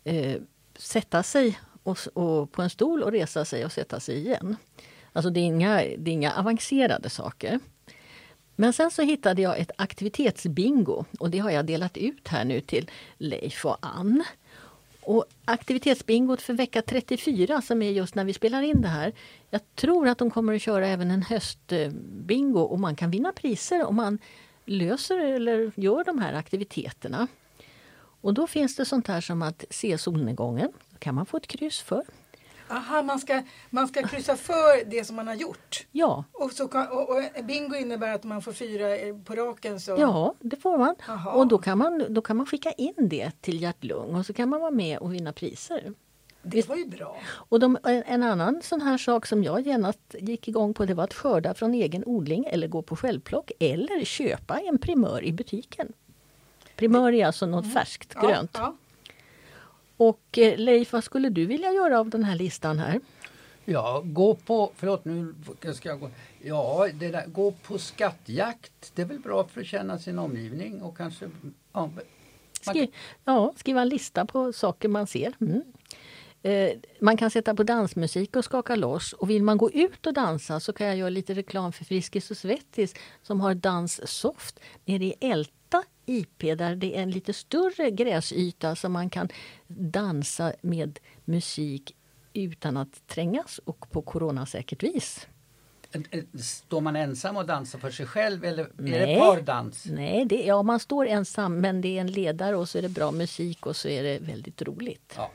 eh 0.05 0.41
sätta 0.79 1.23
sig 1.23 1.59
och, 1.83 1.99
och, 2.15 2.53
på 2.53 2.63
en 2.63 2.71
stol 2.71 3.03
och 3.03 3.13
resa 3.13 3.45
sig 3.45 3.65
och 3.65 3.73
sätta 3.73 4.01
sig 4.01 4.17
igen. 4.17 4.57
Alltså 5.17 5.31
det 5.31 5.41
är 5.41 5.45
inga, 5.45 5.77
det 5.77 6.11
är 6.11 6.13
inga 6.13 6.33
avancerade 6.33 7.11
saker. 7.11 7.61
Men 8.57 8.73
sen 8.73 8.91
så 8.91 9.03
hittade 9.03 9.43
jag 9.43 9.59
ett 9.59 9.71
aktivitetsbingo 9.77 11.05
och 11.19 11.31
det 11.31 11.39
har 11.39 11.51
jag 11.51 11.67
delat 11.67 11.97
ut 11.97 12.29
här 12.29 12.45
nu 12.45 12.61
till 12.61 12.91
Leif 13.19 13.65
och 13.65 13.77
Ann. 13.81 14.25
Och 15.01 15.25
aktivitetsbingot 15.45 16.43
för 16.43 16.53
vecka 16.55 16.83
34 16.83 17.63
som 17.63 17.83
är 17.83 17.91
just 17.91 18.15
när 18.15 18.25
vi 18.25 18.33
spelar 18.33 18.63
in 18.63 18.83
det 18.83 18.89
här. 18.89 19.13
Jag 19.51 19.61
tror 19.75 20.09
att 20.09 20.19
de 20.19 20.31
kommer 20.31 20.55
att 20.55 20.63
köra 20.63 20.87
även 20.87 21.11
en 21.11 21.23
höstbingo 21.23 22.61
och 22.61 22.81
man 22.81 22.97
kan 22.97 23.11
vinna 23.11 23.33
priser 23.33 23.85
om 23.85 23.97
man 23.97 24.19
löser 24.65 25.19
eller 25.19 25.73
gör 25.77 26.05
de 26.05 26.19
här 26.19 26.33
aktiviteterna. 26.33 27.27
Och 28.21 28.35
då 28.35 28.47
finns 28.47 28.77
det 28.77 28.85
sånt 28.85 29.07
här 29.07 29.21
som 29.21 29.43
att 29.43 29.65
se 29.71 29.99
solnedgången. 29.99 30.73
Det 30.91 30.99
kan 30.99 31.15
man 31.15 31.27
få 31.27 31.37
ett 31.37 31.47
kryss 31.47 31.81
för. 31.81 32.05
Aha, 32.69 33.03
man 33.03 33.19
ska, 33.19 33.43
man 33.71 33.89
ska 33.89 34.03
kryssa 34.03 34.37
för 34.37 34.91
det 34.91 35.05
som 35.05 35.17
man 35.17 35.27
har 35.27 35.35
gjort? 35.35 35.87
Ja. 35.93 36.25
Och, 36.33 36.53
så 36.53 36.69
kan, 36.69 36.89
och, 36.89 37.09
och 37.09 37.45
bingo 37.45 37.77
innebär 37.77 38.15
att 38.15 38.25
man 38.25 38.43
får 38.43 38.53
fyra 38.53 38.87
på 39.25 39.35
raken? 39.35 39.81
Så... 39.81 39.97
Ja, 39.99 40.35
det 40.41 40.57
får 40.57 40.79
man. 40.79 40.95
Aha. 41.09 41.31
Och 41.31 41.47
då 41.47 41.59
kan 41.59 41.79
man, 41.79 42.05
då 42.09 42.21
kan 42.21 42.37
man 42.37 42.47
skicka 42.47 42.73
in 42.73 42.95
det 42.97 43.31
till 43.41 43.63
hjärt-lung 43.63 44.15
och 44.15 44.27
så 44.27 44.33
kan 44.33 44.49
man 44.49 44.61
vara 44.61 44.71
med 44.71 44.99
och 44.99 45.15
vinna 45.15 45.33
priser. 45.33 45.93
Det 46.43 46.69
var 46.69 46.77
ju 46.77 46.87
bra. 46.87 47.17
Och 47.27 47.61
de, 47.61 47.79
en 47.85 48.23
annan 48.23 48.63
sån 48.63 48.81
här 48.81 48.99
sak 48.99 49.27
som 49.27 49.45
jag 49.45 49.61
genast 49.61 50.15
gick 50.19 50.49
igång 50.49 50.75
på 50.75 50.85
det 50.85 50.95
var 50.95 51.05
att 51.05 51.15
skörda 51.15 51.55
från 51.55 51.75
egen 51.75 52.05
odling 52.07 52.45
eller 52.45 52.69
gå 52.69 52.83
på 52.83 52.97
självplock 52.97 53.51
eller 53.59 54.05
köpa 54.05 54.59
en 54.59 54.79
primör 54.79 55.25
i 55.25 55.33
butiken. 55.33 55.93
Primör 56.77 57.13
är 57.13 57.27
alltså 57.27 57.47
något 57.47 57.65
mm. 57.65 57.75
färskt, 57.75 58.15
grönt. 58.15 58.51
Ja, 58.55 58.61
ja. 58.61 58.77
Och 59.97 60.39
eh, 60.39 60.59
Leif, 60.59 60.93
vad 60.93 61.05
skulle 61.05 61.29
du 61.29 61.47
vilja 61.47 61.73
göra 61.73 62.01
av 62.01 62.11
den 62.11 62.25
här 62.25 62.37
listan 62.37 62.79
här? 62.79 63.01
Ja, 63.65 64.03
gå 64.05 64.35
på, 64.35 64.73
förlåt 64.77 65.05
nu 65.05 65.35
ska 65.75 65.89
jag 65.89 66.01
gå. 66.01 66.11
Ja, 66.43 66.89
det 66.95 67.09
där, 67.09 67.27
gå 67.27 67.53
på 67.53 67.79
skattjakt. 67.79 68.93
Det 68.95 69.03
är 69.03 69.07
väl 69.07 69.19
bra 69.19 69.47
för 69.47 69.61
att 69.61 69.67
känna 69.67 69.99
sin 69.99 70.19
omgivning 70.19 70.83
och 70.83 70.97
kanske 70.97 71.31
ja, 71.73 71.91
Skri 72.61 72.91
ja, 73.25 73.53
skriva 73.57 73.83
en 73.83 73.89
lista 73.89 74.27
på 74.27 74.53
saker 74.53 74.89
man 74.89 75.07
ser. 75.07 75.33
Mm. 75.41 75.63
Eh, 76.43 76.79
man 77.01 77.17
kan 77.17 77.31
sätta 77.31 77.55
på 77.55 77.63
dansmusik 77.63 78.37
och 78.37 78.45
skaka 78.45 78.77
loss. 78.77 79.13
Och 79.13 79.31
vill 79.31 79.43
man 79.43 79.59
gå 79.59 79.71
ut 79.71 80.07
och 80.07 80.15
dansa 80.15 80.61
så 80.61 80.73
kan 80.73 80.87
jag 80.87 80.97
göra 80.97 81.11
lite 81.11 81.35
reklam 81.35 81.73
för 81.73 81.85
Friskis 81.85 82.31
och 82.31 82.37
Svettis 82.37 82.95
som 83.23 83.41
har 83.41 83.55
Danssoft 83.55 84.61
nere 84.85 85.05
i 85.05 85.15
Älta 85.21 85.56
IP 86.07 86.39
där 86.39 86.77
det 86.77 86.97
är 86.97 87.03
en 87.03 87.11
lite 87.11 87.33
större 87.33 87.91
gräsyta 87.91 88.77
som 88.77 88.93
man 88.93 89.11
kan 89.11 89.29
dansa 89.67 90.53
med 90.61 90.99
musik 91.25 91.97
utan 92.33 92.77
att 92.77 93.07
trängas 93.07 93.61
och 93.65 93.91
på 93.91 94.03
coronasäkert 94.03 94.83
vis. 94.83 95.27
Står 96.41 96.81
man 96.81 96.97
ensam 96.97 97.37
och 97.37 97.47
dansar 97.47 97.79
för 97.79 97.91
sig 97.91 98.07
själv 98.07 98.45
eller 98.45 98.71
Nej. 98.77 98.93
är 98.93 99.07
det 99.07 99.21
pardans? 99.21 99.87
Nej, 99.87 100.25
det, 100.25 100.43
ja, 100.43 100.63
man 100.63 100.81
står 100.81 101.07
ensam 101.07 101.61
men 101.61 101.81
det 101.81 101.97
är 101.97 102.01
en 102.01 102.11
ledare 102.11 102.57
och 102.57 102.69
så 102.69 102.79
är 102.79 102.83
det 102.83 102.89
bra 102.89 103.11
musik 103.11 103.67
och 103.67 103.77
så 103.77 103.89
är 103.89 104.03
det 104.03 104.19
väldigt 104.19 104.63
roligt. 104.63 105.15
Ja. 105.17 105.31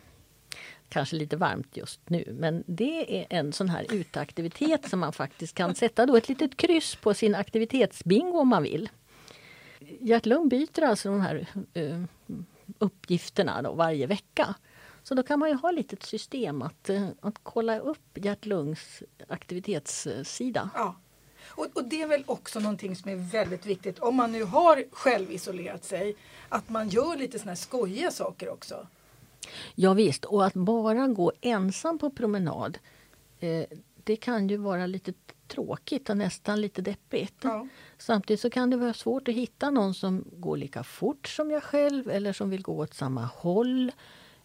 Kanske 0.90 1.16
lite 1.16 1.38
varmt 1.38 1.78
just 1.78 2.10
nu 2.10 2.36
men 2.40 2.64
det 2.68 3.20
är 3.20 3.28
en 3.30 3.54
sån 3.54 3.70
här 3.70 3.86
uteaktivitet 3.90 4.90
som 4.90 5.00
man 5.00 5.14
faktiskt 5.14 5.56
kan 5.56 5.76
sätta 5.76 6.06
då 6.06 6.16
ett 6.16 6.30
litet 6.30 6.58
kryss 6.58 6.96
på 6.96 7.14
sin 7.14 7.36
aktivitetsbingo 7.36 8.40
om 8.40 8.48
man 8.48 8.64
vill. 8.64 8.90
Hjärt-lung 10.00 10.50
byter 10.50 10.84
alltså 10.84 11.10
de 11.10 11.22
här 11.22 11.48
uh, 11.78 12.04
uppgifterna 12.80 13.62
då 13.62 13.74
varje 13.74 14.08
vecka. 14.08 14.56
Så 15.04 15.16
då 15.16 15.24
kan 15.24 15.40
man 15.40 15.50
ju 15.50 15.56
ha 15.56 15.72
lite 15.72 15.96
ett 15.96 16.04
system 16.04 16.62
att, 16.62 16.90
uh, 16.90 17.08
att 17.22 17.36
kolla 17.44 17.80
upp 17.80 18.18
hjärt-lungs 18.18 19.04
aktivitetssida. 19.28 20.70
Ja. 20.74 20.96
Och, 21.48 21.68
och, 21.74 21.84
det 21.84 22.02
är 22.02 22.08
väl 22.08 22.24
också 22.26 22.60
någonting 22.60 22.96
som 22.96 23.12
är 23.12 23.16
väldigt 23.16 23.66
viktigt 23.66 24.00
om 24.00 24.16
man 24.16 24.32
nu 24.32 24.44
har 24.44 24.84
självisolerat 24.92 25.84
sig. 25.84 26.16
Att 26.50 26.70
man 26.70 26.90
gör 26.90 27.18
lite 27.18 27.40
såna 27.40 27.52
här 27.52 27.56
skojiga 27.56 28.12
saker 28.12 28.50
också. 28.50 28.88
Ja, 29.76 29.94
visst, 29.94 30.26
och 30.26 30.46
att 30.46 30.54
bara 30.54 31.08
gå 31.08 31.32
ensam 31.42 31.98
på 31.98 32.10
promenad 32.10 32.78
eh, 33.40 33.66
det 34.04 34.16
kan 34.16 34.48
ju 34.48 34.58
vara 34.58 34.86
lite 34.86 35.14
tråkigt 35.52 36.10
och 36.10 36.18
nästan 36.18 36.62
lite 36.62 36.82
deppigt. 36.82 37.36
Ja. 37.42 37.68
Samtidigt 37.98 38.40
så 38.40 38.50
kan 38.50 38.70
det 38.70 38.78
vara 38.78 38.94
svårt 38.94 39.28
att 39.28 39.34
hitta 39.36 39.70
någon 39.70 39.94
som 39.94 40.26
går 40.32 40.58
lika 40.58 40.84
fort 40.84 41.28
som 41.28 41.52
jag 41.52 41.64
själv 41.64 42.10
eller 42.10 42.34
som 42.34 42.50
vill 42.50 42.62
gå 42.62 42.78
åt 42.78 42.94
samma 42.94 43.26
håll. 43.26 43.92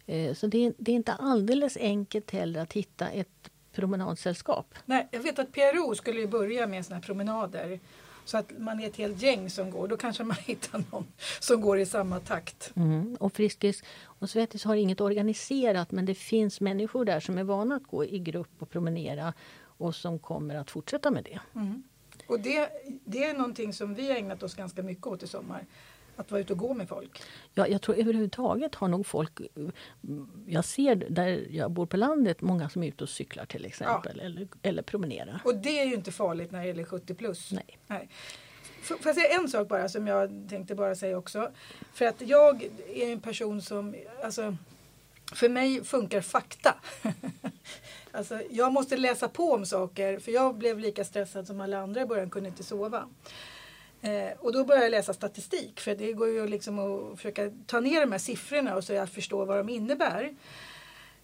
Eh, 0.05 0.33
så 0.33 0.47
det 0.47 0.65
är, 0.65 0.73
det 0.77 0.91
är 0.91 0.95
inte 0.95 1.13
alldeles 1.13 1.77
enkelt 1.77 2.31
heller 2.31 2.61
att 2.61 2.73
hitta 2.73 3.07
ett 3.07 3.49
promenadsällskap. 3.71 4.75
Nej, 4.85 5.07
jag 5.11 5.19
vet 5.19 5.39
att 5.39 5.51
PRO 5.51 5.95
skulle 5.95 6.27
börja 6.27 6.67
med 6.67 6.85
såna 6.85 6.99
promenader. 6.99 7.79
Så 8.25 8.37
att 8.37 8.51
man 8.57 8.79
är 8.79 8.87
ett 8.87 8.95
helt 8.95 9.21
gäng 9.21 9.49
som 9.49 9.71
går. 9.71 9.87
Då 9.87 9.97
kanske 9.97 10.23
man 10.23 10.37
hittar 10.45 10.83
någon 10.91 11.07
som 11.39 11.61
går 11.61 11.79
i 11.79 11.85
samma 11.85 12.19
takt. 12.19 12.71
Mm. 12.75 13.15
Och 13.19 13.33
Friskis 13.33 13.83
och 14.03 14.29
Svettis 14.29 14.63
har 14.63 14.75
inget 14.75 15.01
organiserat 15.01 15.91
men 15.91 16.05
det 16.05 16.15
finns 16.15 16.61
människor 16.61 17.05
där 17.05 17.19
som 17.19 17.37
är 17.37 17.43
vana 17.43 17.75
att 17.75 17.83
gå 17.83 18.05
i 18.05 18.19
grupp 18.19 18.51
och 18.59 18.69
promenera 18.69 19.33
och 19.77 19.95
som 19.95 20.19
kommer 20.19 20.55
att 20.55 20.71
fortsätta 20.71 21.11
med 21.11 21.23
det. 21.23 21.39
Mm. 21.55 21.83
Och 22.27 22.39
det, 22.39 22.69
det 23.05 23.23
är 23.23 23.33
någonting 23.33 23.73
som 23.73 23.93
vi 23.93 24.07
har 24.07 24.15
ägnat 24.15 24.43
oss 24.43 24.55
ganska 24.55 24.83
mycket 24.83 25.07
åt 25.07 25.23
i 25.23 25.27
sommar. 25.27 25.65
Att 26.15 26.31
vara 26.31 26.41
ute 26.41 26.53
och 26.53 26.59
gå 26.59 26.73
med 26.73 26.89
folk. 26.89 27.21
Ja, 27.53 27.67
jag 27.67 27.81
tror 27.81 27.95
överhuvudtaget 27.95 28.75
har 28.75 28.87
nog 28.87 29.05
folk... 29.05 29.41
Jag 30.45 30.65
ser 30.65 30.95
där 30.95 31.47
jag 31.49 31.71
bor 31.71 31.85
på 31.85 31.97
landet 31.97 32.41
många 32.41 32.69
som 32.69 32.83
är 32.83 32.87
ute 32.87 33.03
och 33.03 33.09
cyklar 33.09 33.45
till 33.45 33.65
exempel. 33.65 34.17
Ja. 34.17 34.23
Eller, 34.23 34.47
eller 34.61 34.81
promenerar. 34.81 35.41
Och 35.45 35.55
det 35.55 35.79
är 35.79 35.85
ju 35.85 35.93
inte 35.93 36.11
farligt 36.11 36.51
när 36.51 36.59
det 36.59 36.67
gäller 36.67 36.83
70 36.83 37.13
plus. 37.13 37.51
Nej. 37.51 37.77
Nej. 37.87 38.09
Får 38.81 38.97
jag 39.03 39.15
säga 39.15 39.39
en 39.39 39.47
sak 39.47 39.67
bara 39.67 39.89
som 39.89 40.07
jag 40.07 40.45
tänkte 40.49 40.75
bara 40.75 40.95
säga 40.95 41.17
också. 41.17 41.51
För 41.93 42.05
att 42.05 42.21
jag 42.21 42.63
är 42.93 43.11
en 43.11 43.19
person 43.19 43.61
som... 43.61 43.95
Alltså, 44.23 44.57
för 45.33 45.49
mig 45.49 45.83
funkar 45.83 46.21
fakta. 46.21 46.75
alltså, 48.11 48.41
jag 48.49 48.73
måste 48.73 48.97
läsa 48.97 49.29
på 49.29 49.53
om 49.53 49.65
saker 49.65 50.19
för 50.19 50.31
jag 50.31 50.55
blev 50.55 50.79
lika 50.79 51.05
stressad 51.05 51.47
som 51.47 51.61
alla 51.61 51.79
andra 51.79 52.01
i 52.01 52.05
början, 52.05 52.29
kunde 52.29 52.49
inte 52.49 52.63
sova. 52.63 53.09
Eh, 54.01 54.37
och 54.39 54.53
då 54.53 54.63
började 54.63 54.85
jag 54.85 54.91
läsa 54.91 55.13
statistik 55.13 55.79
för 55.79 55.95
det 55.95 56.13
går 56.13 56.27
ju 56.27 56.47
liksom 56.47 56.79
att 56.79 57.17
försöka 57.17 57.51
ta 57.65 57.79
ner 57.79 58.01
de 58.01 58.11
här 58.11 58.19
siffrorna 58.19 58.75
och 58.75 58.83
så 58.83 58.93
jag 58.93 59.09
förstår 59.09 59.45
vad 59.45 59.57
de 59.57 59.69
innebär. 59.69 60.35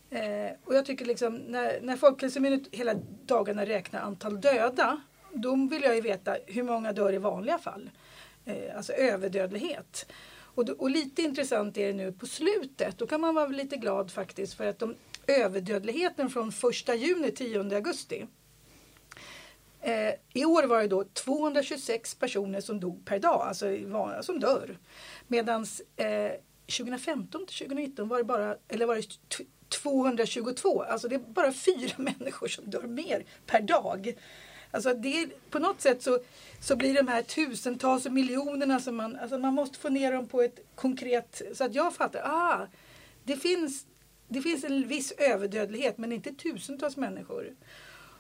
Eh, 0.10 0.52
och 0.66 0.76
jag 0.76 0.86
tycker 0.86 1.06
liksom 1.06 1.36
när, 1.36 1.82
när 1.82 1.98
Folkhälsomyndigheten 1.98 2.80
hela 2.80 2.94
dagarna 3.26 3.66
räknar 3.66 4.02
antal 4.02 4.42
döda 4.42 5.02
då 5.34 5.56
vill 5.56 5.84
jag 5.84 5.96
ju 5.96 6.02
veta 6.02 6.38
hur 6.46 6.64
många 6.64 6.94
dör 6.94 7.14
i 7.14 7.18
vanliga 7.18 7.58
fall. 7.58 7.90
Eh, 8.46 8.78
alltså 8.78 8.94
överdödlighet. 8.94 10.12
Och, 10.56 10.70
och, 10.70 10.90
lite 10.90 11.22
intressant 11.22 11.78
är 11.78 11.88
det 11.88 11.94
nu 11.94 12.12
på 12.12 12.26
slutet. 12.26 12.98
Då 12.98 13.08
kan 13.08 13.22
man 13.22 13.36
vara 13.36 13.48
lite 13.48 13.78
glad 13.78 14.12
faktiskt 14.12 14.54
för 14.54 14.66
att 14.66 14.80
de, 14.80 14.96
överdödligheten 15.28 16.30
från 16.30 16.50
1 16.50 17.02
juni 17.02 17.32
10 17.32 17.76
augusti 17.76 18.28
Eh, 19.84 20.14
I 20.34 20.46
år 20.46 20.64
var 20.64 20.82
det 20.82 20.88
då 20.88 21.04
226 21.04 22.16
personer 22.16 22.62
som 22.62 22.80
dog 22.80 23.06
per 23.06 23.20
dag, 23.20 23.42
alltså 23.42 23.66
som 24.22 24.40
dör. 24.40 24.78
Medan 25.28 25.66
eh, 25.96 26.32
2015 26.78 27.46
till 27.48 27.58
2019 27.58 28.08
var 28.08 28.18
det 28.18 28.24
bara, 28.24 28.58
eller 28.68 28.86
var 28.86 28.96
det 28.96 29.08
222, 29.70 30.82
alltså 30.82 31.08
det 31.08 31.16
är 31.16 31.20
bara 31.20 31.54
fyra 31.54 31.94
människor 31.98 32.48
som 32.48 32.70
dör 32.70 32.82
mer 32.82 33.26
per 33.46 33.62
dag. 33.62 34.14
Alltså 34.74 34.94
det, 34.94 35.28
på 35.50 35.60
något 35.60 35.82
sätt 35.82 36.02
så, 36.02 36.20
så 36.60 36.76
blir 36.76 36.94
de 36.94 37.08
här 37.08 37.22
tusentals 37.22 38.06
och 38.06 38.12
miljonerna 38.12 38.80
som 38.80 38.96
man, 38.96 39.16
alltså 39.16 39.38
man 39.38 39.54
måste 39.54 39.80
få 39.80 39.90
ner 39.90 40.12
dem 40.12 40.28
på 40.28 40.42
ett 40.42 40.60
konkret, 40.76 41.42
så 41.54 41.64
att 41.64 41.76
jag 41.76 41.94
fattar, 41.94 42.22
ah, 42.24 42.68
det 43.24 43.36
finns, 43.36 43.86
det 44.28 44.42
finns 44.42 44.64
en 44.64 44.88
viss 44.88 45.12
överdödlighet 45.12 45.98
men 45.98 46.12
inte 46.12 46.34
tusentals 46.34 46.98
människor. 46.98 47.56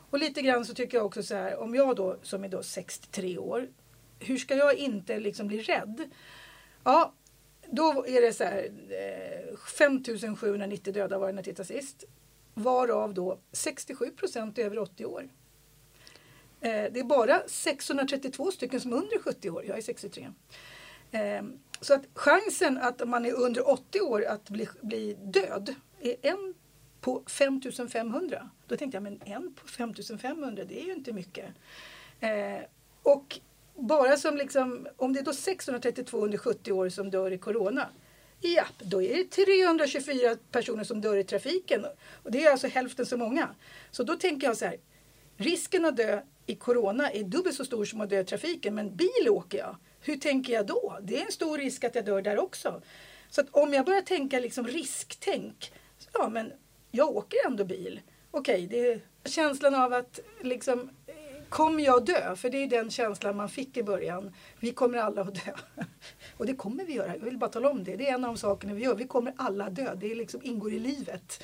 Och 0.09 0.19
lite 0.19 0.41
grann 0.41 0.65
så 0.65 0.73
tycker 0.73 0.97
jag 0.97 1.05
också 1.05 1.23
så 1.23 1.35
här, 1.35 1.57
om 1.57 1.75
jag 1.75 1.95
då 1.95 2.17
som 2.21 2.43
är 2.43 2.49
då 2.49 2.63
63 2.63 3.37
år, 3.37 3.67
hur 4.19 4.37
ska 4.37 4.55
jag 4.55 4.75
inte 4.75 5.19
liksom 5.19 5.47
bli 5.47 5.61
rädd? 5.61 6.11
Ja, 6.83 7.13
då 7.71 8.05
är 8.07 8.21
det 8.21 8.33
så 8.33 8.43
här, 8.43 8.71
eh, 8.89 9.57
5790 9.77 10.93
döda 10.93 11.17
var 11.17 11.27
det 11.27 11.33
när 11.33 11.39
jag 11.39 11.45
tittade 11.45 11.81
sist. 11.81 12.03
Varav 12.53 13.13
då 13.13 13.39
67 13.51 14.09
procent 14.09 14.57
över 14.57 14.79
80 14.79 15.05
år. 15.05 15.29
Eh, 16.63 16.91
det 16.91 16.99
är 16.99 17.03
bara 17.03 17.41
632 17.47 18.51
stycken 18.51 18.79
som 18.79 18.93
är 18.93 18.97
under 18.97 19.19
70 19.19 19.49
år, 19.49 19.65
jag 19.65 19.77
är 19.77 19.81
63. 19.81 20.29
Ehm, 21.11 21.59
så 21.81 21.93
att 21.93 22.01
chansen 22.13 22.77
att 22.77 23.07
man 23.07 23.25
är 23.25 23.33
under 23.33 23.69
80 23.69 24.01
år 24.01 24.25
att 24.25 24.49
bli, 24.49 24.67
bli 24.81 25.17
död 25.23 25.75
är 26.01 26.15
en 26.21 26.53
på 27.01 27.23
5500. 27.27 28.49
Då 28.67 28.77
tänkte 28.77 28.95
jag, 28.95 29.03
men 29.03 29.21
en 29.25 29.53
på 29.53 29.67
5500, 29.67 30.63
det 30.63 30.81
är 30.81 30.85
ju 30.85 30.93
inte 30.93 31.13
mycket. 31.13 31.45
Eh, 32.19 32.61
och 33.03 33.39
bara 33.75 34.17
som 34.17 34.37
liksom, 34.37 34.87
om 34.97 35.13
det 35.13 35.19
är 35.19 35.23
då 35.23 35.33
632 35.33 36.17
under 36.17 36.37
70 36.37 36.71
år 36.71 36.89
som 36.89 37.11
dör 37.11 37.31
i 37.31 37.37
Corona. 37.37 37.89
Ja, 38.39 38.65
då 38.79 39.01
är 39.01 39.17
det 39.17 39.23
324 39.23 40.35
personer 40.51 40.83
som 40.83 41.01
dör 41.01 41.17
i 41.17 41.23
trafiken. 41.23 41.85
Och 42.23 42.31
det 42.31 42.45
är 42.45 42.51
alltså 42.51 42.67
hälften 42.67 43.05
så 43.05 43.17
många. 43.17 43.49
Så 43.91 44.03
då 44.03 44.15
tänker 44.15 44.47
jag 44.47 44.57
så 44.57 44.65
här, 44.65 44.77
risken 45.37 45.85
att 45.85 45.97
dö 45.97 46.21
i 46.45 46.55
Corona 46.55 47.11
är 47.11 47.23
dubbelt 47.23 47.55
så 47.55 47.65
stor 47.65 47.85
som 47.85 48.01
att 48.01 48.09
dö 48.09 48.19
i 48.19 48.25
trafiken, 48.25 48.75
men 48.75 48.95
bil 48.95 49.29
åker 49.29 49.57
jag. 49.57 49.75
Hur 49.99 50.15
tänker 50.15 50.53
jag 50.53 50.65
då? 50.65 50.97
Det 51.01 51.17
är 51.21 51.25
en 51.25 51.31
stor 51.31 51.57
risk 51.57 51.83
att 51.83 51.95
jag 51.95 52.05
dör 52.05 52.21
där 52.21 52.39
också. 52.39 52.81
Så 53.29 53.41
att 53.41 53.47
om 53.51 53.73
jag 53.73 53.85
börjar 53.85 54.01
tänka 54.01 54.39
liksom 54.39 54.67
risktänk, 54.67 55.73
ja 56.13 56.29
men 56.29 56.51
jag 56.91 57.09
åker 57.09 57.37
ändå 57.47 57.65
bil. 57.65 58.01
Okej, 58.31 58.65
okay, 58.65 58.67
det 58.67 58.87
är 58.87 59.01
känslan 59.25 59.75
av 59.75 59.93
att 59.93 60.19
liksom 60.41 60.89
kommer 61.49 61.83
jag 61.83 62.05
dö? 62.05 62.35
För 62.35 62.49
det 62.49 62.57
är 62.57 62.67
den 62.67 62.89
känslan 62.89 63.35
man 63.35 63.49
fick 63.49 63.77
i 63.77 63.83
början. 63.83 64.35
Vi 64.59 64.71
kommer 64.71 64.97
alla 64.97 65.21
att 65.21 65.45
dö. 65.45 65.51
Och 66.37 66.45
det 66.45 66.55
kommer 66.55 66.85
vi 66.85 66.93
göra. 66.93 67.15
Jag 67.15 67.25
vill 67.25 67.37
bara 67.37 67.49
tala 67.49 67.69
om 67.69 67.83
det. 67.83 67.95
Det 67.95 68.09
är 68.09 68.13
en 68.13 68.23
av 68.23 68.33
de 68.33 68.37
sakerna 68.37 68.73
vi 68.73 68.83
gör. 68.83 68.95
Vi 68.95 69.07
kommer 69.07 69.33
alla 69.37 69.69
dö. 69.69 69.95
Det 69.95 70.15
liksom 70.15 70.41
ingår 70.43 70.73
i 70.73 70.79
livet. 70.79 71.43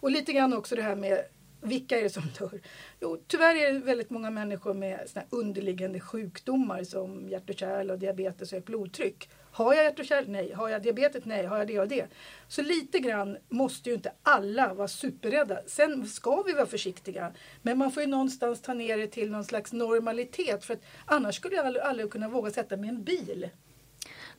Och 0.00 0.10
lite 0.10 0.32
grann 0.32 0.52
också 0.52 0.76
det 0.76 0.82
här 0.82 0.96
med 0.96 1.24
vilka 1.62 1.98
är 1.98 2.02
det 2.02 2.10
som 2.10 2.22
dör? 2.38 2.60
Jo, 3.00 3.22
tyvärr 3.26 3.54
är 3.54 3.72
det 3.72 3.78
väldigt 3.78 4.10
många 4.10 4.30
människor 4.30 4.74
med 4.74 5.00
såna 5.06 5.24
underliggande 5.30 6.00
sjukdomar 6.00 6.84
som 6.84 7.28
hjärt 7.28 7.50
och 7.50 7.58
kärl 7.58 7.90
och 7.90 7.98
diabetes 7.98 8.52
och 8.52 8.56
högt 8.56 8.66
blodtryck. 8.66 9.30
Har 9.52 9.74
jag 9.74 9.84
hjärt 9.84 9.98
och 9.98 10.04
kärl? 10.04 10.24
Nej. 10.28 10.52
Har 10.52 10.68
jag 10.68 10.82
diabetes? 10.82 11.24
Nej. 11.24 11.46
Har 11.46 11.58
jag 11.58 11.66
det 11.66 11.80
och 11.80 11.88
det? 11.88 12.06
Så 12.48 12.62
lite 12.62 12.98
grann 12.98 13.36
måste 13.48 13.88
ju 13.88 13.94
inte 13.94 14.12
alla 14.22 14.74
vara 14.74 14.88
superrädda. 14.88 15.60
Sen 15.66 16.06
ska 16.06 16.42
vi 16.42 16.52
vara 16.52 16.66
försiktiga. 16.66 17.32
Men 17.62 17.78
man 17.78 17.92
får 17.92 18.02
ju 18.02 18.08
någonstans 18.08 18.62
ta 18.62 18.74
ner 18.74 18.98
det 18.98 19.06
till 19.06 19.30
någon 19.30 19.44
slags 19.44 19.72
normalitet. 19.72 20.64
För 20.64 20.74
att 20.74 20.82
annars 21.04 21.34
skulle 21.34 21.56
jag 21.56 21.66
aldrig, 21.66 21.84
aldrig 21.84 22.10
kunna 22.10 22.28
våga 22.28 22.50
sätta 22.50 22.76
mig 22.76 22.86
i 22.86 22.88
en 22.88 23.04
bil. 23.04 23.48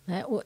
Nej, 0.06 0.24
och 0.24 0.44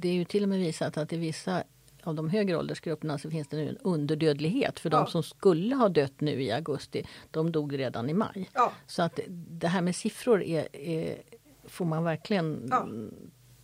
det 0.00 0.08
är 0.08 0.12
ju 0.12 0.24
till 0.24 0.42
och 0.42 0.48
med 0.48 0.58
visat 0.58 0.96
att 0.96 1.12
i 1.12 1.16
vissa 1.16 1.64
av 2.06 2.14
de 2.14 2.30
högre 2.30 2.56
åldersgrupperna 2.56 3.18
så 3.18 3.30
finns 3.30 3.48
det 3.48 3.56
nu 3.56 3.68
en 3.68 3.76
underdödlighet. 3.76 4.80
För 4.80 4.90
ja. 4.90 4.96
de 4.98 5.06
som 5.06 5.22
skulle 5.22 5.74
ha 5.74 5.88
dött 5.88 6.20
nu 6.20 6.42
i 6.42 6.52
augusti, 6.52 7.06
de 7.30 7.52
dog 7.52 7.78
redan 7.78 8.10
i 8.10 8.14
maj. 8.14 8.50
Ja. 8.54 8.72
Så 8.86 9.02
att 9.02 9.20
det 9.28 9.68
här 9.68 9.82
med 9.82 9.96
siffror 9.96 10.42
är, 10.42 10.76
är 10.76 11.22
får 11.64 11.84
man 11.84 12.04
verkligen 12.04 12.68
ja 12.70 12.86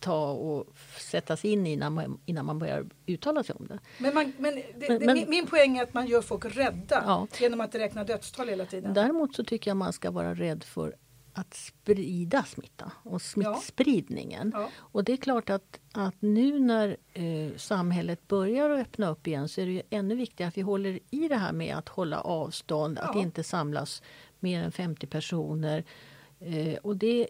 ta 0.03 0.31
och 0.31 0.67
sätta 0.99 1.37
sig 1.37 1.51
in 1.51 1.67
i 1.67 1.71
innan 1.71 1.93
man, 1.93 2.19
innan 2.25 2.45
man 2.45 2.59
börjar 2.59 2.85
uttala 3.05 3.43
sig 3.43 3.55
om 3.55 3.67
det. 3.67 3.79
Men, 3.97 4.13
man, 4.13 4.33
men, 4.37 4.55
det, 4.55 4.89
men, 4.89 5.05
men 5.05 5.29
min 5.29 5.47
poäng 5.47 5.77
är 5.77 5.83
att 5.83 5.93
man 5.93 6.07
gör 6.07 6.21
folk 6.21 6.45
rädda 6.57 7.03
ja. 7.05 7.27
genom 7.39 7.61
att 7.61 7.75
räkna 7.75 8.03
dödstal 8.03 8.49
hela 8.49 8.65
tiden. 8.65 8.93
Däremot 8.93 9.35
så 9.35 9.43
tycker 9.43 9.71
jag 9.71 9.77
man 9.77 9.93
ska 9.93 10.11
vara 10.11 10.33
rädd 10.33 10.63
för 10.63 10.95
att 11.33 11.53
sprida 11.53 12.43
smitta 12.43 12.91
och 13.03 13.21
smittspridningen. 13.21 14.51
Ja. 14.53 14.61
Ja. 14.61 14.69
Och 14.77 15.03
det 15.03 15.13
är 15.13 15.17
klart 15.17 15.49
att, 15.49 15.79
att 15.91 16.15
nu 16.19 16.59
när 16.59 16.97
eh, 17.13 17.57
samhället 17.57 18.27
börjar 18.27 18.69
att 18.69 18.79
öppna 18.79 19.09
upp 19.09 19.27
igen 19.27 19.49
så 19.49 19.61
är 19.61 19.65
det 19.65 19.81
ännu 19.89 20.15
viktigare 20.15 20.47
att 20.47 20.57
vi 20.57 20.61
håller 20.61 20.99
i 21.09 21.27
det 21.27 21.35
här 21.35 21.53
med 21.53 21.75
att 21.75 21.89
hålla 21.89 22.21
avstånd, 22.21 22.97
ja. 23.01 23.09
att 23.09 23.15
inte 23.15 23.43
samlas 23.43 24.01
mer 24.39 24.63
än 24.63 24.71
50 24.71 25.07
personer. 25.07 25.83
Eh, 26.39 26.77
och 26.83 26.97
det 26.97 27.27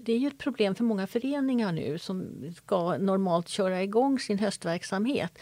det 0.00 0.12
är 0.12 0.18
ju 0.18 0.28
ett 0.28 0.38
problem 0.38 0.74
för 0.74 0.84
många 0.84 1.06
föreningar 1.06 1.72
nu 1.72 1.98
som 1.98 2.44
ska 2.56 2.96
normalt 2.98 3.48
köra 3.48 3.82
igång 3.82 4.18
sin 4.18 4.38
höstverksamhet. 4.38 5.38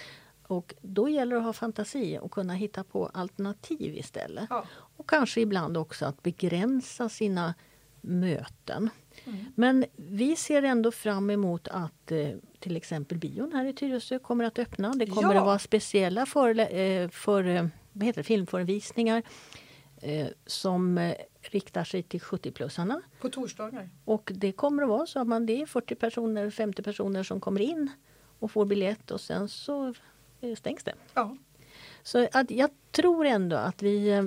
Och 0.46 0.74
då 0.82 1.08
gäller 1.08 1.32
det 1.32 1.38
att 1.38 1.46
ha 1.46 1.52
fantasi 1.52 2.18
och 2.22 2.30
kunna 2.30 2.54
hitta 2.54 2.84
på 2.84 3.06
alternativ 3.06 3.96
istället. 3.96 4.48
Och 4.96 5.08
kanske 5.08 5.40
ibland 5.40 5.76
också 5.76 6.06
att 6.06 6.22
begränsa 6.22 7.08
sina 7.08 7.54
möten. 8.02 8.90
Mm. 9.24 9.38
Men 9.54 9.84
vi 9.96 10.36
ser 10.36 10.62
ändå 10.62 10.92
fram 10.92 11.30
emot 11.30 11.68
att 11.68 12.12
eh, 12.12 12.28
till 12.58 12.76
exempel 12.76 13.18
bion 13.18 13.52
här 13.52 13.64
i 13.64 13.72
Tyresö 13.72 14.18
kommer 14.18 14.44
att 14.44 14.58
öppna. 14.58 14.92
Det 14.92 15.06
kommer 15.06 15.34
ja. 15.34 15.40
att 15.40 15.46
vara 15.46 15.58
speciella 15.58 16.26
för, 16.26 16.74
eh, 16.74 17.08
för 17.08 17.44
eh, 17.44 17.66
vad 17.92 18.06
heter 18.06 18.20
det, 18.20 18.24
filmförevisningar 18.24 19.22
som 20.46 21.12
riktar 21.40 21.84
sig 21.84 22.02
till 22.02 22.20
70-plussarna. 22.20 23.00
På 23.20 23.28
torsdagar? 23.28 23.90
Och 24.04 24.32
det 24.34 24.52
kommer 24.52 24.82
att 24.82 24.88
vara 24.88 25.06
så 25.06 25.20
att 25.20 25.26
man, 25.26 25.46
det 25.46 25.62
är 25.62 25.66
40 25.66 25.94
personer, 25.94 26.50
50 26.50 26.82
personer 26.82 27.22
som 27.22 27.40
kommer 27.40 27.60
in 27.60 27.90
och 28.38 28.50
får 28.50 28.64
biljett 28.64 29.10
och 29.10 29.20
sen 29.20 29.48
så 29.48 29.94
stängs 30.56 30.84
det. 30.84 30.94
Ja. 31.14 31.36
Så 32.02 32.28
att 32.32 32.50
jag 32.50 32.70
tror 32.90 33.26
ändå 33.26 33.56
att 33.56 33.82
vi 33.82 34.10
eh, 34.10 34.24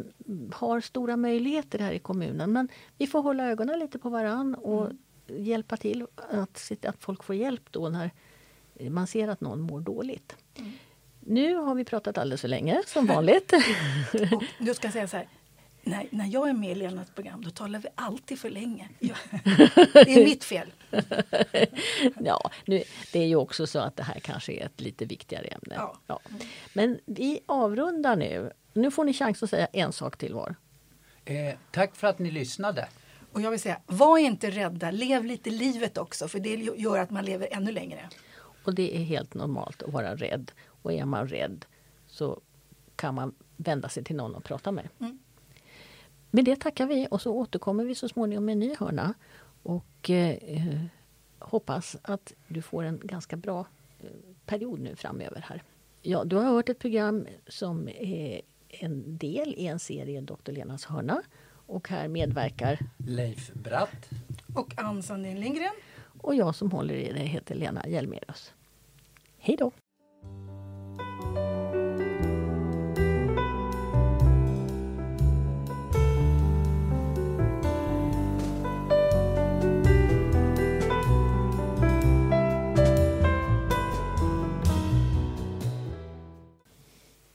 har 0.53 0.81
stora 0.81 1.17
möjligheter 1.17 1.79
här 1.79 1.91
i 1.91 1.99
kommunen. 1.99 2.53
Men 2.53 2.67
vi 2.97 3.07
får 3.07 3.21
hålla 3.21 3.47
ögonen 3.47 3.79
lite 3.79 3.99
på 3.99 4.09
varann 4.09 4.55
och 4.55 4.85
mm. 4.85 4.97
hjälpa 5.27 5.77
till 5.77 6.07
att, 6.15 6.71
att 6.85 6.95
folk 6.99 7.23
får 7.23 7.35
hjälp 7.35 7.71
då 7.71 7.89
när 7.89 8.11
man 8.89 9.07
ser 9.07 9.27
att 9.27 9.41
någon 9.41 9.61
mår 9.61 9.79
dåligt. 9.79 10.35
Mm. 10.55 10.71
Nu 11.19 11.55
har 11.55 11.75
vi 11.75 11.85
pratat 11.85 12.17
alldeles 12.17 12.41
för 12.41 12.47
länge, 12.47 12.81
som 12.85 13.05
vanligt. 13.15 13.53
och 14.33 14.43
nu 14.57 14.73
ska 14.73 14.91
säga 14.91 15.07
så 15.07 15.17
här, 15.17 15.27
när, 15.85 16.07
när 16.11 16.25
jag 16.27 16.49
är 16.49 16.53
med 16.53 16.71
i 16.71 16.75
Lenas 16.75 17.09
program 17.09 17.43
då 17.43 17.49
talar 17.49 17.79
vi 17.79 17.87
alltid 17.95 18.39
för 18.39 18.49
länge. 18.49 18.89
det 18.99 20.13
är 20.13 20.25
mitt 20.25 20.43
fel. 20.43 20.73
ja, 22.19 22.51
nu, 22.65 22.83
det 23.13 23.19
är 23.19 23.25
ju 23.25 23.35
också 23.35 23.67
så 23.67 23.79
att 23.79 23.95
det 23.95 24.03
här 24.03 24.19
kanske 24.19 24.53
är 24.53 24.65
ett 24.65 24.81
lite 24.81 25.05
viktigare 25.05 25.45
ämne. 25.45 25.75
Ja. 25.75 25.99
ja. 26.07 26.19
Men 26.73 26.99
vi 27.05 27.39
avrundar 27.45 28.15
nu. 28.15 28.51
Nu 28.73 28.91
får 28.91 29.03
ni 29.03 29.13
chans 29.13 29.43
att 29.43 29.49
säga 29.49 29.65
en 29.65 29.93
sak 29.93 30.17
till 30.17 30.33
var. 30.33 30.55
Eh, 31.25 31.55
tack 31.71 31.95
för 31.95 32.07
att 32.07 32.19
ni 32.19 32.31
lyssnade. 32.31 32.87
Och 33.31 33.41
jag 33.41 33.51
vill 33.51 33.59
säga, 33.59 33.81
var 33.85 34.17
inte 34.17 34.49
rädda, 34.49 34.91
lev 34.91 35.25
lite 35.25 35.49
livet 35.49 35.97
också 35.97 36.27
för 36.27 36.39
det 36.39 36.55
gör 36.55 36.97
att 36.97 37.11
man 37.11 37.25
lever 37.25 37.47
ännu 37.51 37.71
längre. 37.71 38.09
Och 38.63 38.75
det 38.75 38.97
är 38.97 38.99
helt 38.99 39.33
normalt 39.33 39.83
att 39.83 39.93
vara 39.93 40.15
rädd. 40.15 40.51
Och 40.67 40.93
är 40.93 41.05
man 41.05 41.27
rädd 41.27 41.65
så 42.07 42.41
kan 42.95 43.15
man 43.15 43.35
vända 43.57 43.89
sig 43.89 44.03
till 44.03 44.15
någon 44.15 44.35
och 44.35 44.43
prata 44.43 44.71
med. 44.71 44.89
Mm. 44.99 45.19
Med 46.35 46.45
det 46.45 46.55
tackar 46.55 46.85
vi 46.85 47.07
och 47.11 47.21
så 47.21 47.33
återkommer 47.33 47.83
vi 47.85 47.95
så 47.95 48.09
småningom 48.09 48.45
med 48.45 48.53
en 48.53 48.59
ny 48.59 48.75
hörna. 48.79 49.13
Och 49.63 50.09
eh, 50.09 50.81
hoppas 51.39 51.97
att 52.01 52.33
du 52.47 52.61
får 52.61 52.83
en 52.83 52.99
ganska 53.03 53.35
bra 53.35 53.67
eh, 53.99 54.09
period 54.45 54.79
nu 54.79 54.95
framöver 54.95 55.45
här. 55.49 55.63
Ja, 56.01 56.23
du 56.23 56.35
har 56.35 56.43
hört 56.43 56.69
ett 56.69 56.79
program 56.79 57.27
som 57.47 57.89
är 57.89 58.41
en 58.69 59.17
del 59.17 59.53
i 59.57 59.67
en 59.67 59.79
serie 59.79 60.21
Dr. 60.21 60.51
Lenas 60.51 60.85
hörna. 60.85 61.21
Och 61.47 61.89
här 61.89 62.07
medverkar 62.07 62.79
Leif 62.97 63.53
Bratt 63.53 64.09
och 64.55 64.73
Ann 64.77 65.03
Sandin 65.03 65.39
Lindgren. 65.39 65.73
Och 66.21 66.35
jag 66.35 66.55
som 66.55 66.71
håller 66.71 66.93
i 66.95 67.11
det 67.11 67.19
heter 67.19 67.55
Lena 67.55 67.87
Hjelmerus. 67.87 68.53
Hej 69.37 69.57
då! 69.57 69.71